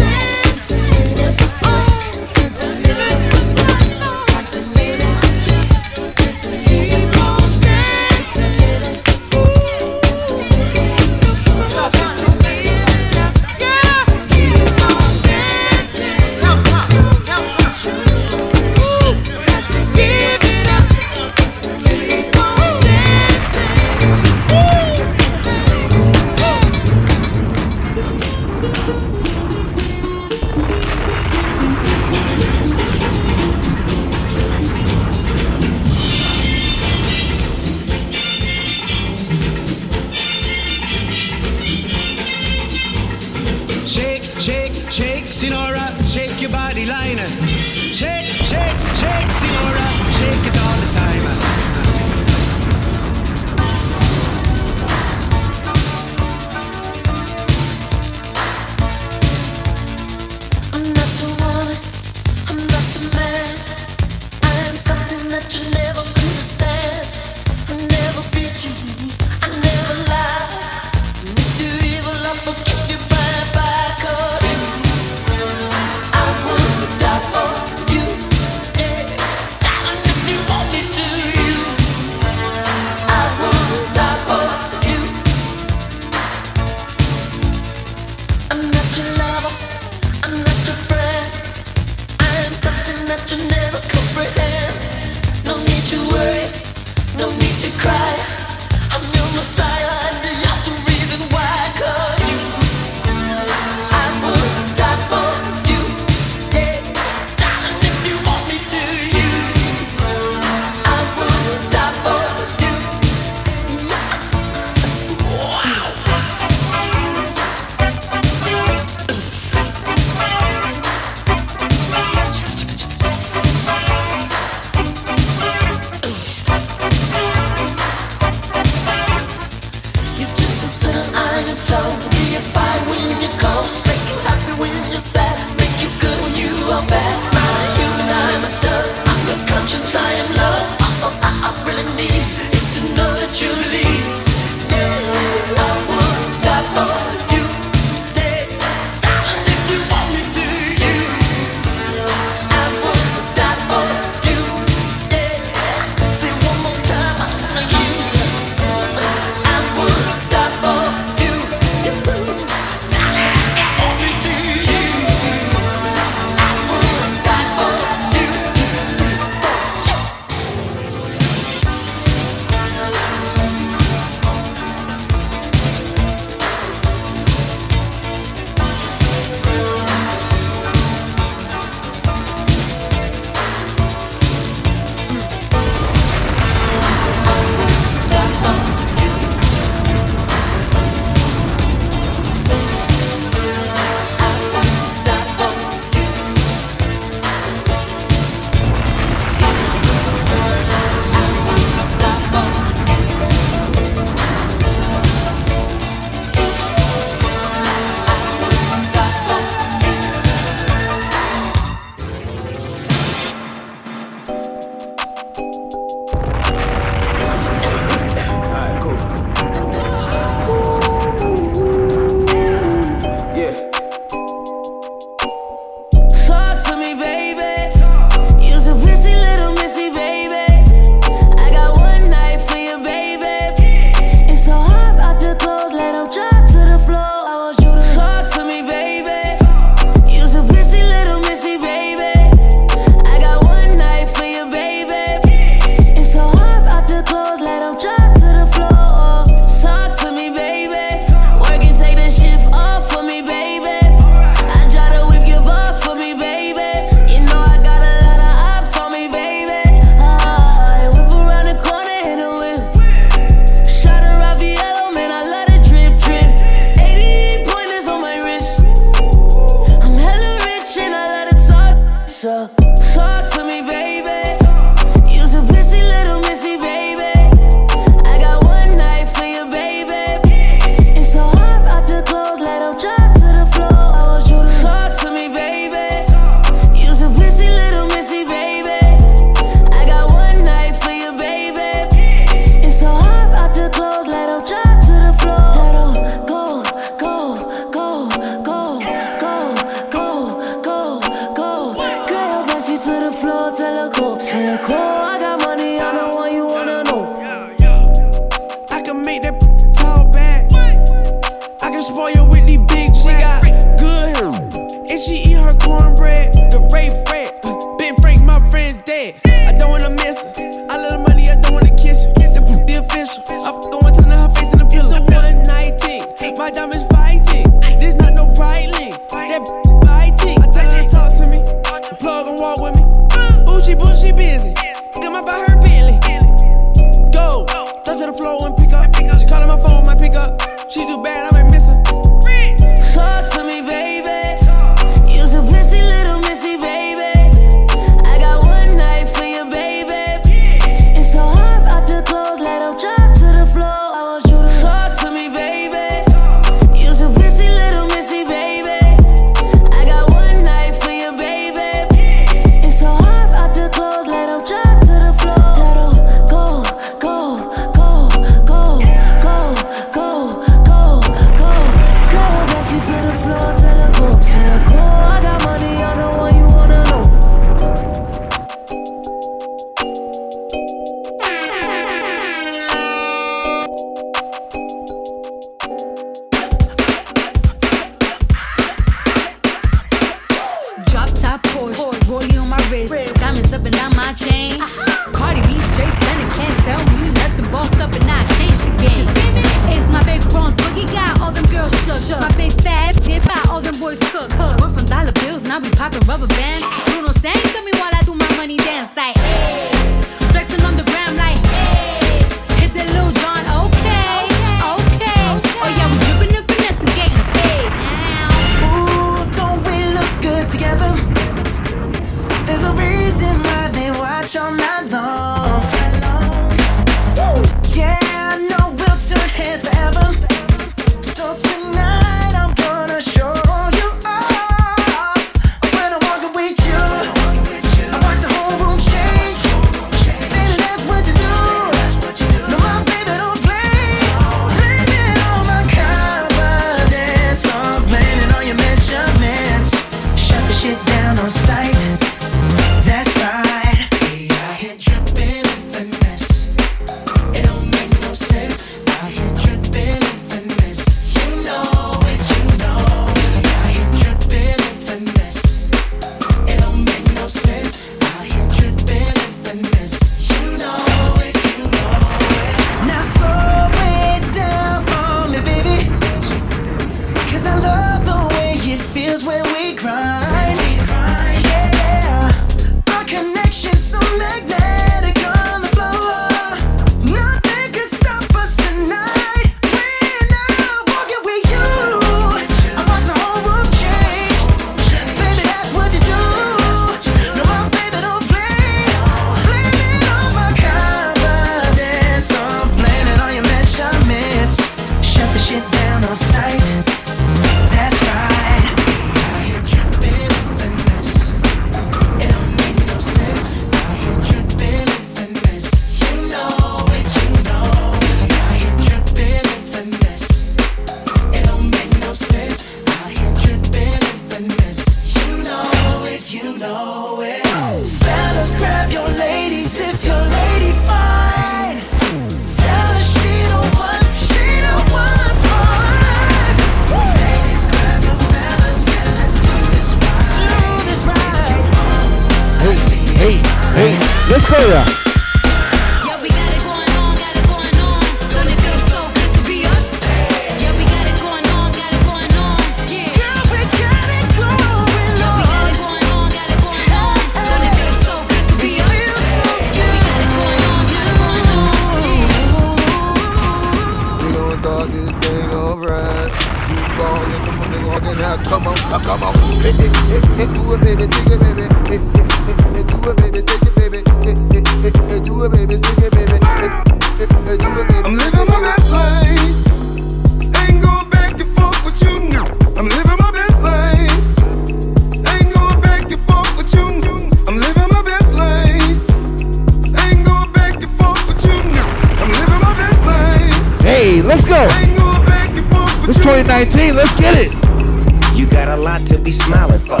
[598.80, 600.00] lot to be smiling for.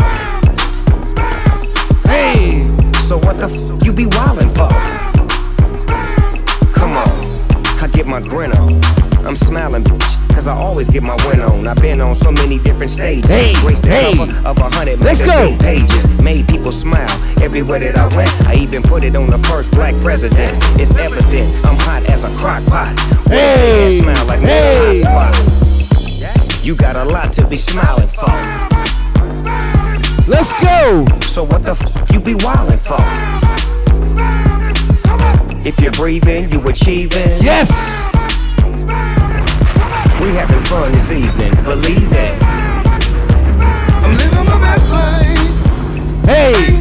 [2.08, 2.64] Hey,
[2.98, 4.70] so what the f you be wildin' for?
[6.72, 7.10] Come on,
[7.82, 8.80] I get my grin on.
[9.26, 11.66] I'm smiling, bitch, cause I always get my win on.
[11.66, 13.26] I've been on so many different stages.
[13.26, 14.16] Hey, Graced the hey.
[14.16, 16.22] cover of a hundred magazine pages.
[16.22, 17.10] Made people smile
[17.42, 18.30] everywhere that I went.
[18.46, 20.56] I even put it on the first black president.
[20.80, 22.98] It's evident I'm hot as a crock pot.
[23.28, 25.02] Hey, smile like hey.
[26.62, 28.59] You got a lot to be smiling for.
[30.30, 31.04] Let's go.
[31.26, 33.02] So what the f you be wildin' for?
[35.66, 37.42] If you're breathing, you achieving.
[37.42, 37.68] Yes.
[40.22, 41.52] We having fun this evening.
[41.64, 42.40] Believe it.
[44.04, 46.24] I'm living my best life.
[46.26, 46.78] Hey.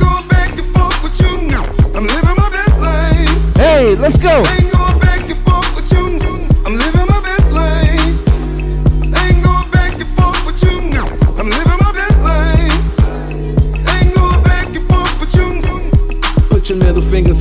[3.57, 4.68] Hey, let's go.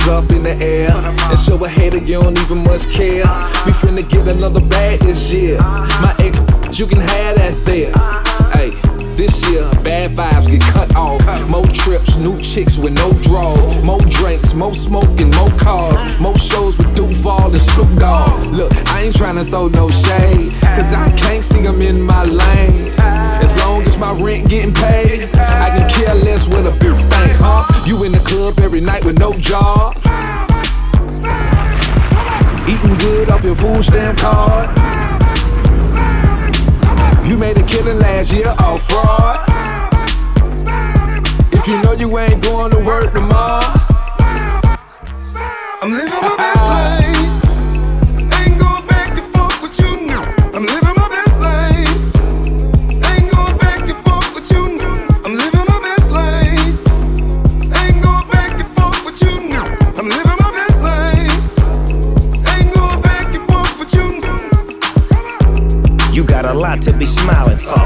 [0.09, 0.91] up in the air.
[0.91, 3.25] And show a hater you don't even much care.
[3.65, 5.57] We finna get another bag this year.
[6.01, 6.39] My ex,
[6.77, 7.98] you can have that there.
[9.19, 11.19] This year, bad vibes get cut off.
[11.49, 13.75] More trips, new chicks with no draws.
[13.83, 15.99] More drinks, more smoking, more cars.
[16.21, 18.45] More shows with Duval and Snoop Dogg.
[18.45, 20.53] Look, I ain't trying to throw no shade.
[20.61, 22.93] Cause I can't see them in my lane.
[22.97, 27.35] As long as my rent getting paid, I can care less with a big thing,
[27.43, 27.65] huh?
[27.85, 29.97] You in the club every night with no job.
[32.69, 34.88] Eating good off your food stamp card.
[37.29, 39.47] You made a killing last year off fraud.
[41.53, 43.61] If you know you ain't going to work tomorrow,
[45.79, 46.88] I'm living my best life.
[66.99, 67.78] be smiling.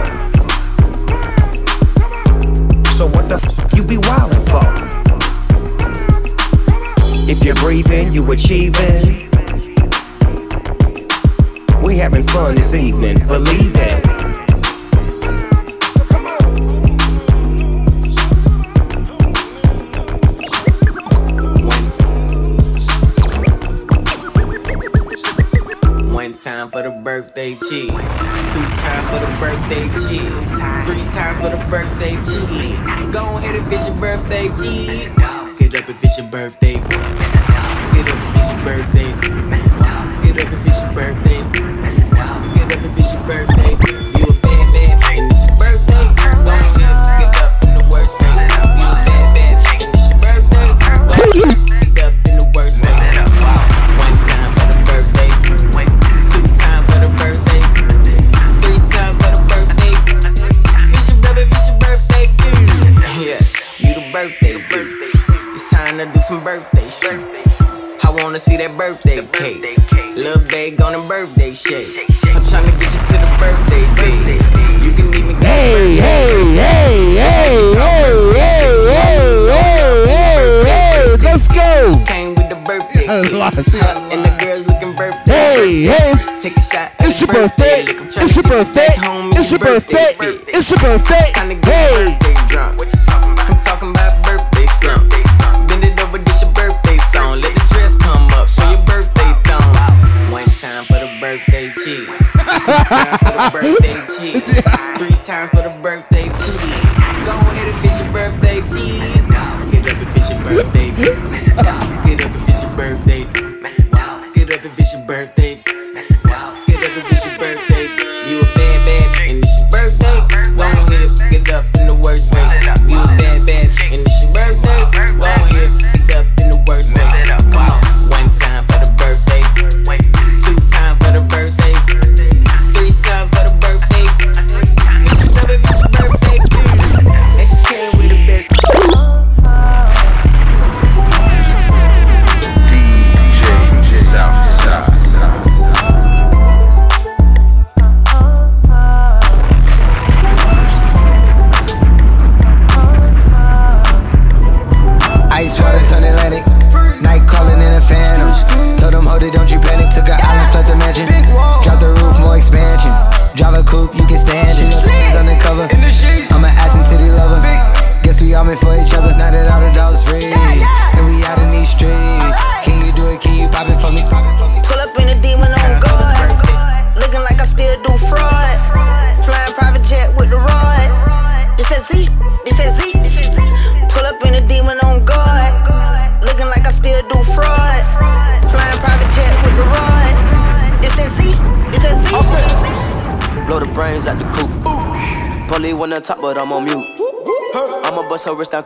[105.48, 106.13] for the birthday.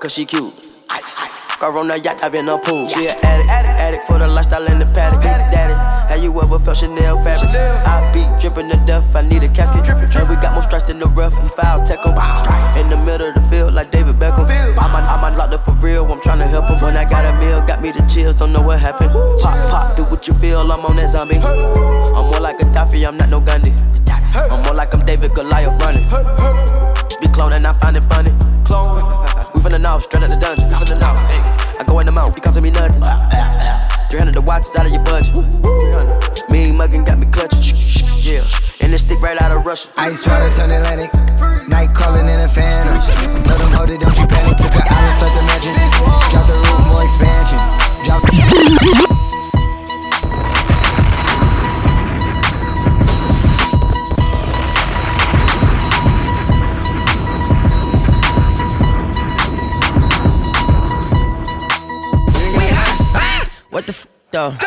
[0.08, 0.54] cause she cute.
[0.90, 1.56] Ice, ice.
[1.58, 2.88] Corona yacht, I've been a pool.
[2.88, 5.20] She an addict, addict, addict for the lifestyle in the paddock.
[5.20, 7.52] Big daddy, have you ever felt Chanel fabric?
[7.52, 9.84] I be dripping to death, I need a casket.
[9.84, 10.22] Drippin', drippin'.
[10.22, 12.16] And we got more strikes in the rough, we foul tech em.
[12.80, 14.48] In the middle of the field, like David Beckham.
[14.78, 16.80] I'm on, I'm on locked for real, I'm trying to help him.
[16.80, 19.12] When I got a meal, got me the chills, don't know what happened.
[19.12, 21.36] Pop, pop, do what you feel, I'm on that zombie.
[21.36, 23.74] I'm more like a Daffy, I'm not no Gandhi.
[24.36, 26.08] I'm more like I'm David Goliath running.
[27.20, 28.47] Be cloning, I find it funny.
[34.88, 35.36] out of your budget.
[36.78, 37.76] Muggin' got me clutching.
[38.20, 38.44] Yeah,
[38.82, 39.90] and stick right out of Russia.
[39.98, 41.12] Ice water turn Atlantic.
[41.68, 42.98] Night calling in a phantom.
[43.44, 44.58] Tell them, hold it, don't you panic.
[44.58, 45.74] Took an island, felt the mansion.
[46.30, 47.60] Drop the roof, more expansion.
[48.06, 48.38] Drop the.
[63.70, 64.67] What the f though?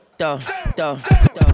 [0.21, 0.37] Though,
[0.77, 0.97] though,
[1.33, 1.49] though.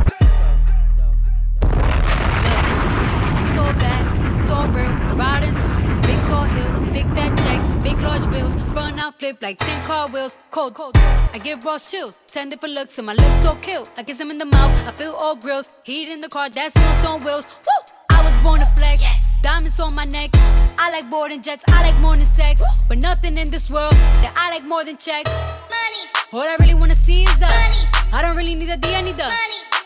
[3.48, 4.92] It's all bad, it's all real.
[5.16, 8.56] Riders, these big tall hills, big fat checks, big large bills.
[8.76, 10.36] Run out, flip like 10 car wheels.
[10.52, 10.98] Cold, cold.
[10.98, 13.86] I give raw chills, 10 different looks, and my lips so kill.
[13.96, 15.72] I kiss him in the mouth, I feel all grills.
[15.86, 17.48] Heat in the car, that smells on wheels.
[17.48, 17.96] Woo!
[18.10, 19.02] I was born to flex.
[19.02, 19.40] Yes.
[19.42, 20.32] Diamonds on my neck.
[20.78, 22.62] I like boarding jets, I like more than sex.
[22.90, 25.32] But nothing in this world that I like more than checks.
[25.72, 26.04] Money.
[26.34, 27.97] All I really wanna see is the money.
[28.14, 29.30] I don't really need a D, I need the.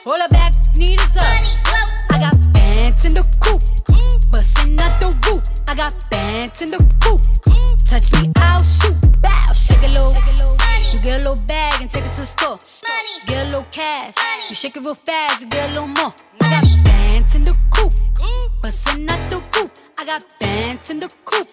[0.05, 1.21] All I back need is the.
[2.11, 3.61] I got bands in the coop,
[4.31, 5.43] bustin' out the roof.
[5.67, 7.21] I got bands in the coop.
[7.85, 8.95] Touch me, I'll shoot.
[9.21, 10.13] Bow, shake a little.
[10.93, 12.57] You get a little bag and take it to the store.
[13.25, 14.15] Get a little cash.
[14.49, 16.13] You shake it real fast, you get a little more.
[16.41, 17.93] I got bands in the coop,
[18.61, 19.71] bustin' out the roof.
[19.97, 21.47] I got bands in the coop,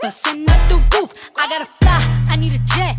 [0.00, 1.12] bustin' out the roof.
[1.38, 2.96] I gotta fly, I need a jet.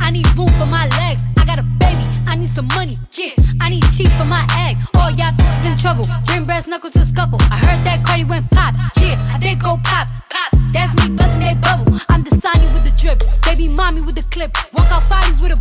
[0.00, 1.20] I need room for my legs.
[1.38, 2.96] I got a baby, I need some money.
[3.12, 4.76] Yeah, I need teeth for my egg.
[4.94, 6.06] All y'all is in trouble.
[6.26, 7.38] Bring brass knuckles to scuffle.
[7.50, 8.74] I heard that Cardi went pop.
[9.00, 10.08] Yeah, I did go pop.
[10.30, 10.50] Pop.
[10.72, 11.98] That's me busting that bubble.
[12.08, 13.22] I'm the Sonny with the drip.
[13.44, 14.50] Baby mommy with the clip.
[14.72, 15.58] Walk out bodies with a.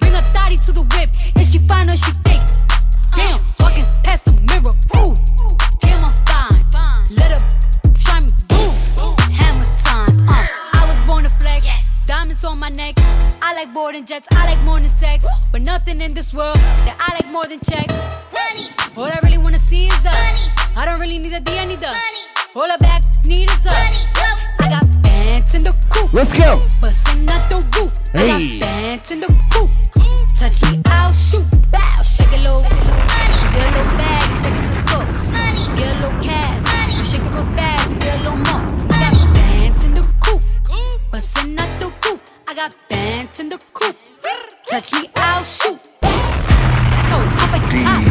[0.00, 1.10] Bring a thotty to the whip.
[1.40, 2.40] Is she fine or she thick?
[3.14, 4.74] Damn, walking past the mirror.
[4.98, 5.14] Ooh,
[5.80, 7.16] damn, I'm fine.
[7.16, 7.42] Let her
[12.06, 12.94] Diamonds on my neck.
[13.42, 14.28] I like boarding jets.
[14.32, 15.24] I like more than sex.
[15.52, 17.92] But nothing in this world that I like more than checks.
[18.32, 18.68] Money.
[18.96, 20.44] All I really wanna see is the money.
[20.76, 22.22] I don't really need a D, I need the money.
[22.56, 24.04] All I back need is the money.
[24.60, 26.12] I got bands in the coop.
[26.12, 26.60] Let's go.
[26.80, 27.92] Bustin' out the roof.
[28.14, 28.58] I Hey.
[28.58, 29.70] got bands in the coop.
[30.38, 31.44] Touch me, I'll shoot.
[31.72, 32.60] Bow, shake it low.
[32.60, 35.76] You get a little bag and take it to the store.
[35.76, 36.63] Get a little cash.
[42.54, 43.96] I got bands in the coop.
[44.70, 45.90] Touch me, I'll shoot.
[46.04, 48.06] Oh, pop it, pop.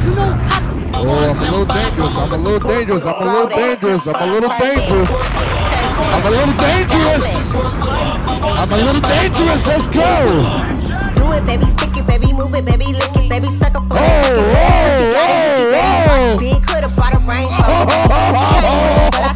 [0.00, 0.64] You know, pop.
[0.94, 2.16] Oh, I'm a little dangerous.
[2.16, 3.04] I'm a little dangerous.
[3.04, 4.06] I'm a little dangerous.
[4.06, 5.10] I'm a little dangerous.
[6.00, 7.52] I'm a little dangerous.
[8.56, 9.66] I'm a little dangerous.
[9.66, 10.08] Let's go.
[11.14, 13.98] Do it, baby, stick it, baby, move it, baby, lick it, baby, suck up on
[13.98, 17.20] it, take it to that pussy, got it, hickey, baby, watch big, coulda brought a
[17.28, 17.92] range rover.
[18.48, 19.32] Change, but I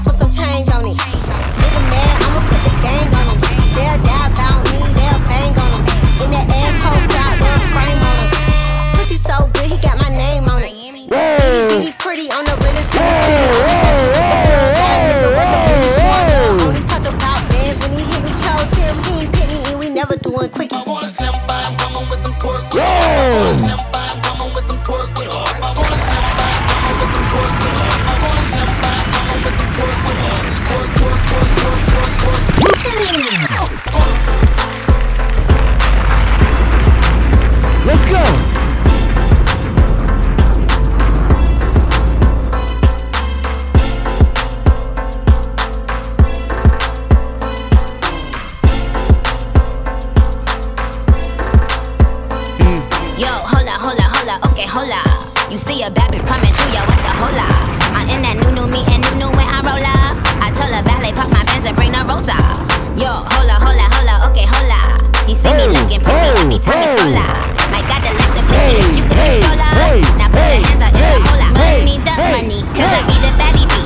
[23.23, 23.92] Let's
[65.63, 66.51] Scroll
[67.15, 67.39] up.
[70.19, 70.59] Now put.
[72.19, 72.59] Money
[73.67, 73.82] me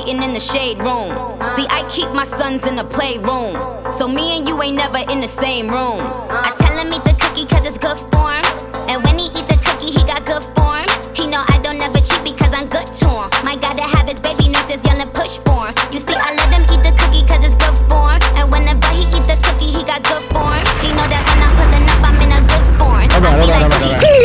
[0.00, 1.10] skating in the shade room.
[1.56, 3.54] See, I keep my sons in the playroom.
[3.92, 6.00] So me and you ain't never in the same room.
[6.30, 8.44] I tell him eat the cookie cause it's good form.
[8.88, 10.86] And when he eat the cookie, he got good form.
[11.14, 13.28] He know I don't never cheat because I'm good to him.
[13.44, 15.74] My God, to have his baby nurses yelling push for him.
[15.92, 18.20] You see, I let him eat the cookie cause it's good form.
[18.40, 20.60] And whenever he eat the cookie, he got good form.
[20.80, 23.04] He know that when I'm pulling up, I'm in a good form.
[23.04, 24.20] All right, all right, all right, all right.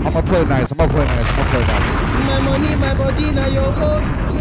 [0.00, 2.00] I'm gonna play nice, I'm gonna play nice, I'm gonna play nice.
[2.26, 4.39] My money, my body, now your own.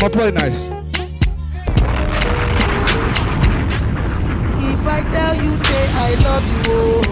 [0.00, 0.60] I'm gonna play nice.
[4.62, 7.02] If I tell you, say I love you, oh.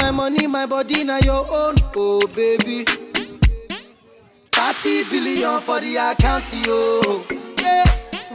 [0.00, 2.84] My money, my body, now your own, oh baby.
[4.52, 7.24] 30 billion for the account, yo.
[7.60, 7.84] Yeah.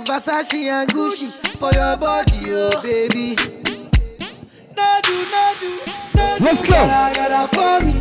[0.05, 3.35] Versace and Gucci for your body, oh baby.
[4.75, 5.79] No do, no do,
[6.15, 6.37] no.
[6.41, 6.69] Let's go.
[6.73, 7.93] Gotta, gotta for me.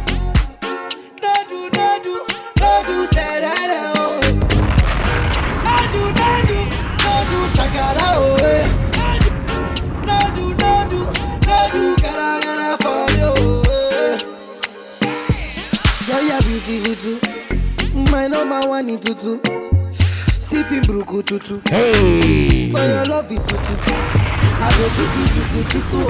[1.22, 2.26] No do, no do,
[2.60, 3.95] no do, say that, oh.
[7.36, 8.36] Do, shakara, oh.
[8.42, 8.64] eh.
[10.06, 11.00] No do, no do,
[11.46, 11.82] no do,
[12.82, 13.62] for me, oh.
[13.70, 14.16] eh.
[16.06, 17.16] Girl, you're beautiful.
[18.10, 19.38] My number one in tutu.
[20.48, 21.60] Sipping bruku tutu.
[21.68, 22.70] Hey.
[22.70, 23.74] For your love it tutu.
[24.58, 26.00] I go chuku chuku chuku.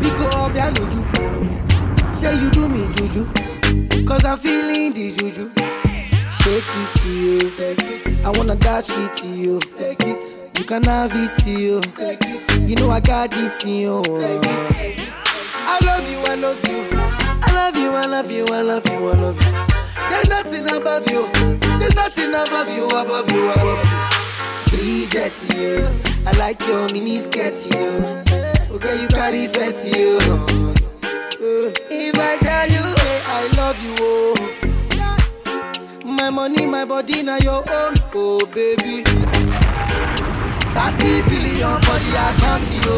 [0.00, 1.22] Biko obiano juku.
[2.20, 3.24] Say you do me juju.
[4.06, 5.79] Cause I'm feeling the juju.
[6.50, 7.38] Shake it to you.
[7.50, 8.26] Take.
[8.26, 9.60] I wanna dash it to you.
[9.78, 10.02] Take.
[10.58, 11.80] You can have it to you.
[11.94, 12.68] Take.
[12.68, 14.02] You know I got this in you.
[14.02, 15.12] Take.
[15.54, 16.88] I love you, I love you.
[17.46, 19.52] I love you, I love you, I love you, I love you.
[20.10, 21.28] There's nothing above you.
[21.78, 23.84] There's nothing above you, above you, above
[24.72, 24.76] you.
[24.76, 25.86] Bridget, you.
[26.26, 28.74] I like your mini skirt, you.
[28.74, 30.18] Okay, you carry fancy, you.
[30.18, 34.79] Uh, if I tell you, say I love you, oh.
[36.20, 39.02] My money, my body, now your own, oh baby.
[39.02, 42.96] 30 billion for the account, yo.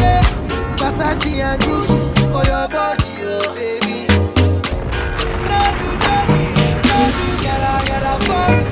[0.00, 0.22] Yeah.
[0.78, 1.98] Versace and Gucci
[2.30, 4.06] for your body, oh baby.
[5.48, 6.40] No do, no do,
[6.88, 8.62] no do, gotta for me.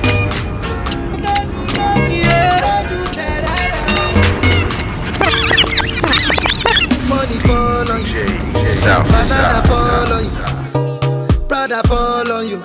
[1.21, 2.63] No do, no yeah.
[2.63, 3.45] No do, that,
[7.09, 8.27] Money fall on you.
[9.11, 10.33] Banana fall on you.
[11.49, 12.61] Prada fall on you.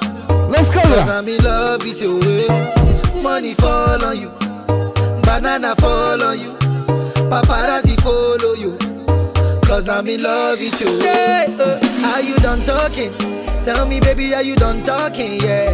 [0.92, 2.20] Cause I'm in love with you.
[2.24, 3.22] eh.
[3.22, 4.30] Money fall on you.
[5.24, 6.54] Banana fall on you.
[7.32, 8.78] Paparazzi follow you.
[9.62, 11.00] Cause I'm in love with you.
[11.00, 13.14] Yeah, uh, are you done talking?
[13.64, 15.40] Tell me, baby, are you done talking?
[15.40, 15.72] Yeah.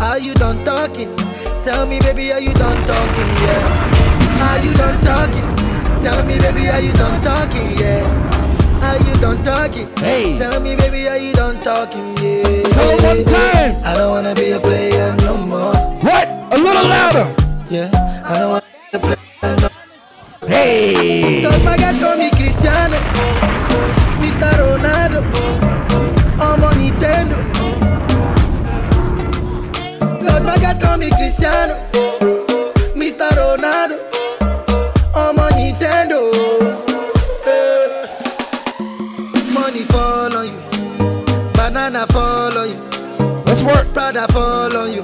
[0.00, 1.14] Are you done talking?
[1.62, 3.30] Tell me, baby, are you done talking?
[3.46, 4.48] Yeah.
[4.50, 6.02] Are you done talking?
[6.02, 7.78] Tell me, baby, are you done talking?
[7.78, 8.82] Yeah.
[8.82, 9.88] Are you done talking?
[9.98, 10.38] Hey.
[10.38, 12.16] Tell me, baby, are you done talking?
[12.16, 12.59] Yeah.
[12.80, 13.76] One time.
[13.84, 15.74] I don't wanna be a player no more.
[16.06, 16.26] What?
[16.52, 17.26] A little louder.
[17.68, 17.90] Yeah.
[18.24, 19.68] I don't wanna be a player no
[20.48, 21.42] Hey.
[21.42, 22.96] Cause my guys call me Cristiano,
[24.22, 24.50] Mr.
[24.60, 25.20] Ronaldo,
[26.40, 27.36] I'm on Nintendo.
[30.44, 31.76] My guys call me Cristiano,
[32.96, 33.28] Mr.
[33.38, 33.96] Ronaldo,
[35.14, 36.20] I'm Nintendo.
[37.46, 38.06] Eh.
[39.52, 40.58] Money fall on you,
[41.54, 42.29] banana fall.
[43.60, 43.92] Let's work.
[43.92, 45.02] Prada fall on you,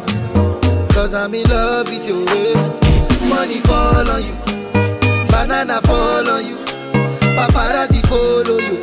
[0.88, 2.24] cause I'm in love with you.
[2.28, 3.28] eh.
[3.28, 4.34] Money fall on you.
[5.28, 6.56] Banana fall on you.
[7.36, 8.82] Paparazzi follow you.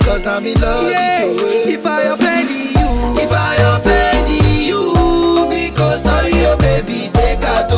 [0.00, 1.72] Cause I'm in love with you.
[1.74, 4.28] If I offend you, if I offend
[4.66, 7.70] you, because sorry, oh baby, take out.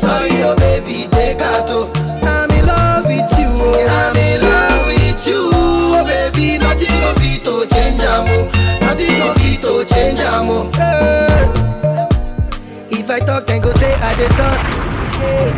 [0.00, 1.70] Sorry, oh baby, take out.
[2.24, 3.46] I'm in love with you.
[3.46, 3.86] oh.
[3.88, 5.50] I'm in love with you.
[5.52, 7.02] Oh baby, nothing
[8.16, 8.80] of it to change amo.
[8.80, 10.70] Nothing of it to change amo.
[10.78, 11.44] Eh.
[12.90, 14.60] If I talk, then go say I did talk.
[15.20, 15.50] Yeah.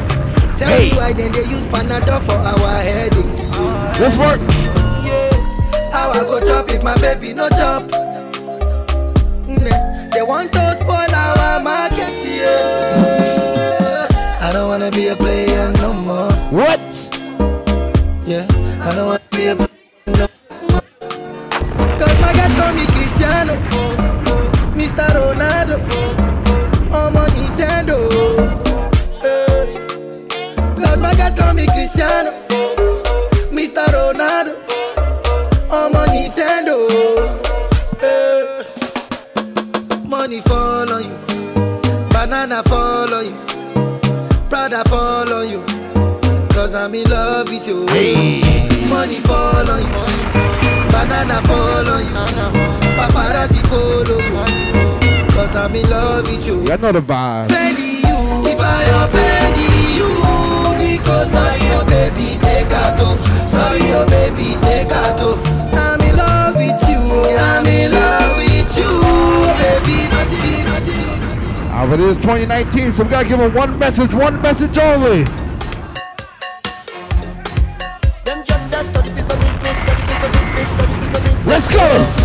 [0.59, 0.91] Tell Hey.
[0.91, 4.01] me why then they use Panadol for our headache.
[4.01, 4.41] Let's work.
[5.05, 5.33] Yeah.
[5.93, 7.85] How I go chop if my baby no chop?
[10.13, 14.09] They want to spoil our market, yeah.
[14.41, 16.33] I don't wanna be a player no more.
[16.51, 16.81] What?
[18.27, 18.47] Yeah,
[18.83, 19.69] I don't wanna be a player
[23.39, 23.55] Cristiano,
[24.75, 25.07] Mr.
[25.15, 25.77] Ronaldo,
[26.91, 27.97] on Nintendo.
[29.23, 29.65] Eh.
[30.99, 32.33] My guys call me Cristiano,
[33.53, 33.87] Mr.
[33.95, 34.57] Ronaldo,
[35.71, 36.89] on Nintendo.
[38.03, 38.65] Eh.
[40.05, 41.17] Money fall on you,
[42.11, 43.37] banana fall on you,
[44.49, 45.63] Prada fall on you.
[46.49, 47.87] Cause I'm in love with you.
[48.89, 52.03] Money fall on you, banana fall on
[52.83, 54.19] you, paparazzi follow.
[55.35, 56.65] Cause I'm in love with you.
[56.65, 57.47] Y'all know the vibe.
[57.47, 58.19] Offend you,
[58.51, 59.57] if I offend
[59.99, 60.11] you,
[60.99, 62.99] because sorry, oh baby, take out.
[62.99, 63.15] oh.
[63.47, 65.21] Sorry, oh baby, take out.
[65.21, 65.39] oh.
[65.73, 66.99] I'm in love with you.
[67.39, 68.93] I'm in love with you,
[69.63, 71.71] baby, nothing, nothing.
[71.71, 75.23] Ah, but it is 2019, so we gotta give them one message, one message only.
[75.23, 75.25] A.
[81.47, 82.18] Let's go.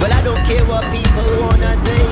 [0.00, 2.04] Well, I don't care what people wanna say.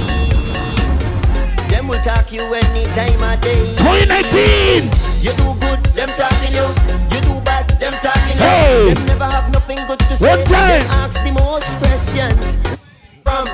[1.70, 3.74] Them will talk you any time of day.
[3.76, 4.90] 2019.
[5.24, 6.66] You do good, them talking you.
[7.12, 8.88] You do bad, them talking Hey.
[8.88, 8.94] you.
[8.94, 10.28] Them never have nothing good to say.
[10.28, 10.82] One time.
[10.82, 12.56] Them ask the most questions.
[13.24, 13.46] From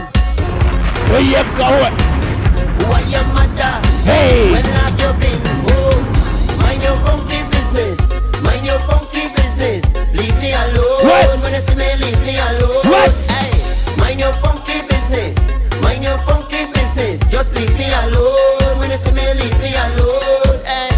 [1.11, 1.95] Where you going?
[2.79, 3.75] who are your mother?
[4.05, 4.51] Hey.
[4.53, 6.05] When last you been home?
[6.61, 7.99] Mind your funky business.
[8.43, 9.83] Mind your funky business.
[10.13, 11.03] Leave me alone.
[11.07, 11.41] What?
[11.43, 12.83] When you see me, leave me alone.
[12.93, 13.11] What?
[13.31, 13.54] Hey.
[14.15, 15.35] Mind your funky business.
[15.83, 17.19] Mind your funky business.
[17.33, 18.79] Just leave me alone.
[18.79, 20.63] When you see me, leave me alone.
[20.63, 20.95] Hey.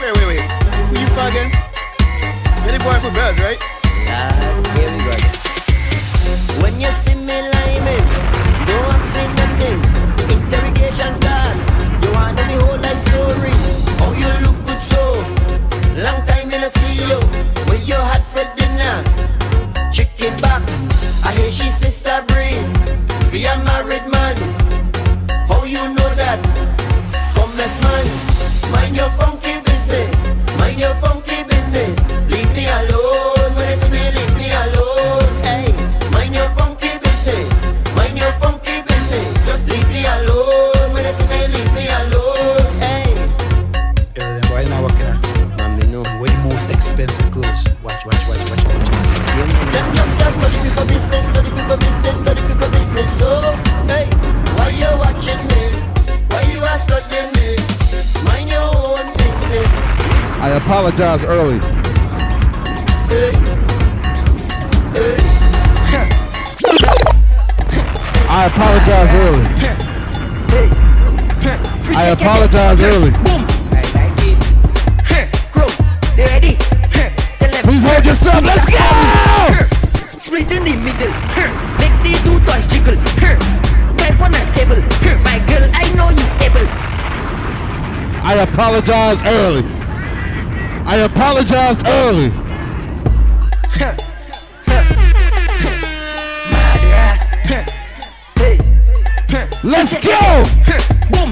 [0.00, 0.40] Wait, wait, wait.
[0.88, 1.52] Who you fucking?
[2.64, 3.60] You're boy for birds, right?
[4.06, 4.69] Yeah,
[60.70, 61.58] apologize early.
[68.30, 69.44] I apologize early.
[71.96, 73.10] I apologize early.
[77.64, 78.44] Please hold yourself.
[78.44, 78.78] Let's go!
[80.20, 81.10] Split in the middle.
[81.80, 82.94] Make the two toys jiggle.
[83.98, 84.80] Climb on a table.
[85.24, 86.68] My girl, I know you able.
[88.22, 89.79] I apologize early.
[90.92, 92.30] I apologized early.
[99.62, 100.18] Let's go!
[101.12, 101.30] Boom.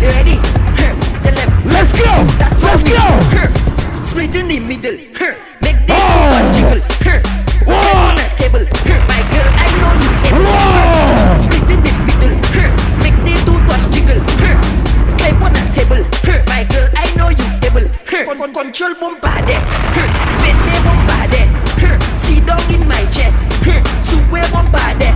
[0.00, 0.38] Ready?
[1.66, 2.12] Let's go!
[2.62, 3.02] Let's go!
[4.04, 4.96] Split in the middle.
[5.62, 6.80] Make the toys jiggle.
[7.02, 7.22] Climb
[7.66, 8.12] oh.
[8.12, 8.64] on a table.
[9.08, 10.75] My girl, I know you able.
[18.76, 19.56] Control bombade.
[20.44, 21.48] Vese bombade.
[22.20, 23.32] Sit down in my chair.
[24.02, 25.14] Super bombade.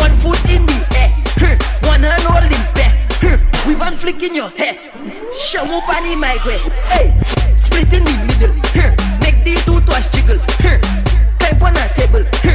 [0.00, 1.56] One foot in the air.
[1.86, 2.92] One hand holding back.
[3.68, 4.74] With one flick in your hair.
[5.32, 6.58] Show up on mic way.
[6.90, 7.14] Hey,
[7.56, 8.54] split in the middle.
[9.20, 10.40] Make the two toys jiggle.
[11.38, 12.51] Climb on a table.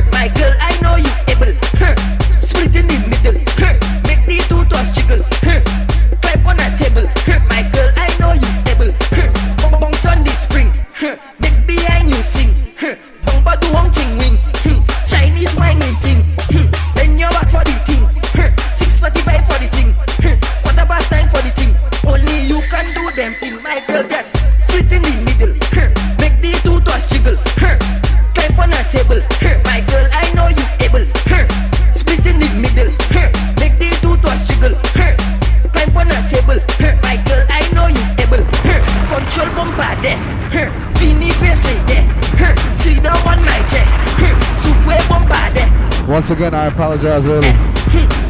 [46.27, 47.47] Once again, I apologize early.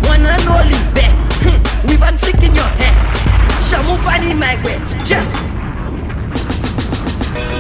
[0.05, 1.17] One and only back.
[1.89, 2.93] With one flick in your hair.
[3.57, 4.77] Shamu pani my way.
[5.01, 5.33] Just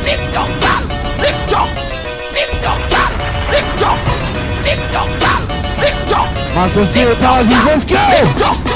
[0.05, 0.53] tick tock.
[1.17, 1.69] Tick tock.
[2.29, 2.79] Tick tock.
[3.49, 3.99] Tick tock.
[4.61, 5.09] Tick tock.
[5.79, 6.29] Tick tock.
[6.53, 7.65] My sincere apologies.
[7.65, 8.66] Let's go!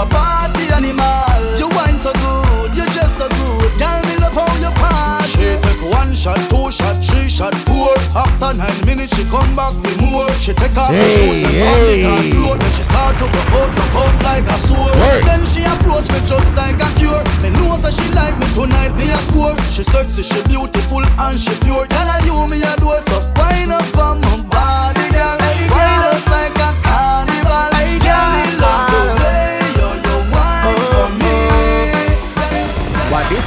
[0.00, 1.28] a party animal.
[1.60, 3.68] You wine so good, you just so good.
[3.76, 5.28] Girl, me love how you party.
[5.28, 7.92] She take one shot, two shot, three shot, four.
[8.16, 10.30] After nine minutes, she come back with more.
[10.40, 12.04] She take off hey, her shoes and hey.
[12.08, 12.56] on the floor.
[12.56, 14.92] Then she start to go out, go out like a sword.
[14.96, 15.22] Work.
[15.28, 17.20] Then she approach me just like a cure.
[17.44, 19.56] Me know that she like me tonight, me a score.
[19.68, 21.84] She sexy, she beautiful and she pure.
[21.84, 25.36] Girl, I you me a door, so wind up on my body, girl.
[25.44, 26.09] Hey, girl.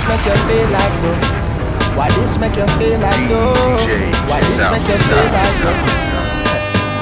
[0.04, 1.96] this make you feel like though?
[1.96, 3.54] Why this make you feel like though?
[4.28, 5.80] Why this make you feel like though?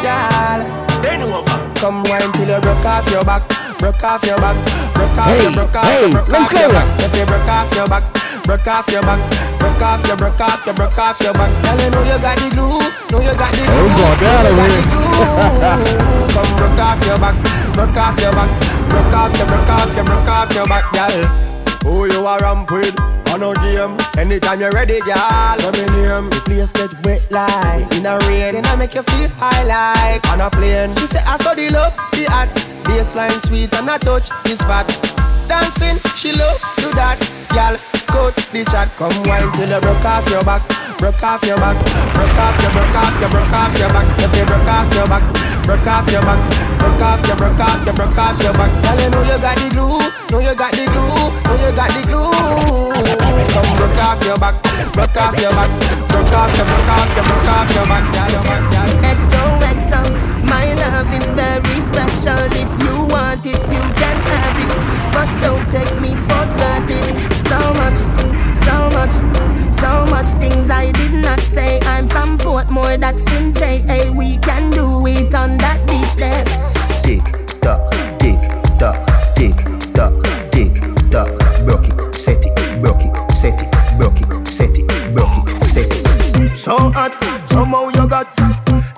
[0.05, 0.61] Y'all,
[1.01, 1.57] bend over.
[1.79, 3.41] Come wine till you broke off your back,
[3.79, 4.55] broke off your back,
[4.93, 6.59] broke off hey, your broke off hey, broke let's off go.
[6.59, 6.87] your back.
[7.01, 8.03] If you broke off your back,
[8.45, 9.19] broke off your back,
[9.57, 11.49] broke off your broke off your broke off your back.
[11.65, 13.81] Girl, you know you got the glue, know you got the glue.
[13.81, 14.77] Oh, God, that away.
[16.33, 17.35] Come broke off your back,
[17.73, 18.49] broke off your back,
[18.89, 21.50] broke off your broke off your broke off your back, girl.
[21.83, 22.99] Who you a ramp with?
[23.31, 23.97] On a game.
[24.17, 25.55] Anytime you're ready, girl.
[25.59, 26.29] Say me name.
[26.29, 30.27] The place get wet like in a rain, then I make you feel high like
[30.31, 30.95] on a plane.
[30.97, 32.49] She say I saw the love, the hot
[32.85, 34.87] baseline sweet and I touch the spot.
[35.47, 37.17] Dancing, she love do that,
[37.53, 38.00] girl.
[38.11, 40.61] Cut the chat, come wine till you broke off your back,
[40.99, 41.79] broke off your back,
[42.11, 44.07] broke off your, broke off your, broke off your back.
[44.19, 45.23] If you broke off your back,
[45.63, 46.39] broke off your back,
[46.75, 48.71] broke off your, broke off your, broke off your back.
[48.83, 49.95] Girl, you know you got the glue,
[50.27, 52.35] know you got the glue, know you got the glue.
[53.55, 54.55] Come broke off your back,
[54.91, 55.71] broke off your back,
[56.11, 58.63] broke off your, broke off your, broke off your back, girl, your back.
[59.07, 60.03] XOXO,
[60.51, 62.43] my love is very special.
[62.59, 64.71] If you want it, you can have it.
[65.15, 67.30] But don't take me for granted.
[67.51, 67.97] So much,
[68.55, 69.11] so much,
[69.75, 71.81] so much things I did not say.
[71.81, 74.09] I'm from Portmore, that's in JA.
[74.13, 76.45] We can do it on that beach there.
[77.03, 77.25] Tick
[77.59, 78.39] tock, tick
[78.79, 79.05] tock,
[79.35, 79.57] tick
[79.93, 80.13] tock,
[80.53, 80.73] tick
[81.11, 81.27] tock.
[81.65, 85.91] Broke it, set it, broke it, set it, broke it, set it, broke it, set
[85.91, 86.55] it.
[86.55, 87.11] So hot,
[87.45, 88.27] somehow you got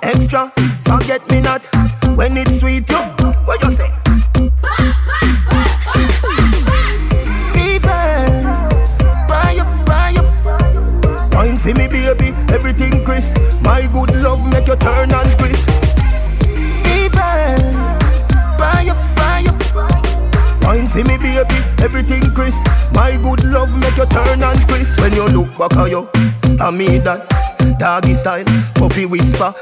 [0.04, 0.52] extra.
[0.82, 1.66] Forget me not
[2.14, 2.88] when it's sweet.
[2.88, 2.98] You,
[3.46, 3.90] what you say?
[11.64, 12.28] For me, baby.
[12.52, 13.38] Everything crisp.
[13.62, 15.66] My good love make you turn and crisp.
[16.84, 17.56] Fever,
[18.58, 20.62] buy up, buy up.
[20.62, 21.56] Wine for me, baby.
[21.82, 22.66] Everything crisp.
[22.92, 25.00] My good love make you turn and crisp.
[25.00, 26.08] When you look back at you,
[26.60, 27.30] I mean that.
[27.78, 29.54] Doggy style, puppy whisper.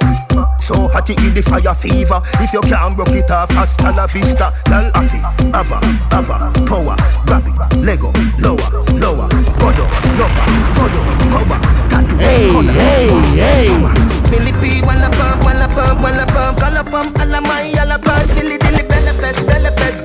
[0.60, 2.22] So hot it the fire fever.
[2.40, 4.52] If you can't broke it off, hasta la vista.
[4.66, 5.18] Girl, afi,
[5.52, 5.78] ava,
[6.12, 6.96] ava, power,
[7.26, 9.28] grab it, Lego, lower, lower,
[9.60, 9.84] godo,
[10.18, 10.44] lover,
[10.76, 11.00] godo,
[11.32, 11.60] cover,
[11.90, 14.12] tattoo, Hey, color, hey, hey.
[14.30, 18.56] Millie P, wanna pump, wanna pump, wanna pump, color pump, alla my yellow card, Philly
[18.56, 20.02] dilly bella best, bella best,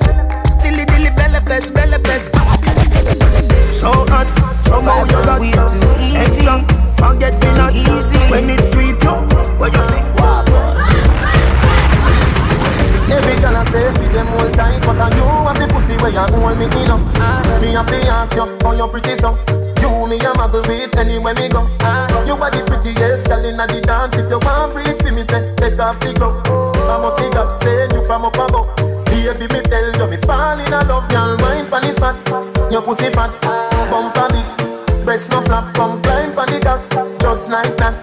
[0.61, 2.29] Philly dilly bella best, bella best.
[3.71, 4.27] So hot,
[4.61, 5.41] somehow you got
[6.17, 6.65] extra.
[6.97, 9.01] Forget me not easy when it's sweet.
[9.03, 9.11] You,
[9.59, 10.06] what you say?
[14.67, 17.01] Tight But are you have the pussy where you hold me in up
[17.61, 19.31] Me a fi ask you how you pretty so.
[19.79, 21.63] You me a muggle with anywhere me go.
[22.27, 24.17] You are the prettiest girl inna the dance.
[24.17, 27.53] If you want breathe for me say take off the glove I must see God
[27.55, 28.75] send you from up above.
[29.05, 32.15] Baby me tell you me fall in a love Girl wine pon the spot.
[32.71, 33.31] Your pussy fat
[33.89, 36.83] Bumper big Breast no flap Come climb pon the cock
[37.19, 37.97] Just like that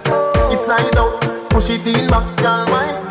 [0.51, 3.04] It's slide out Push it in back Girl wine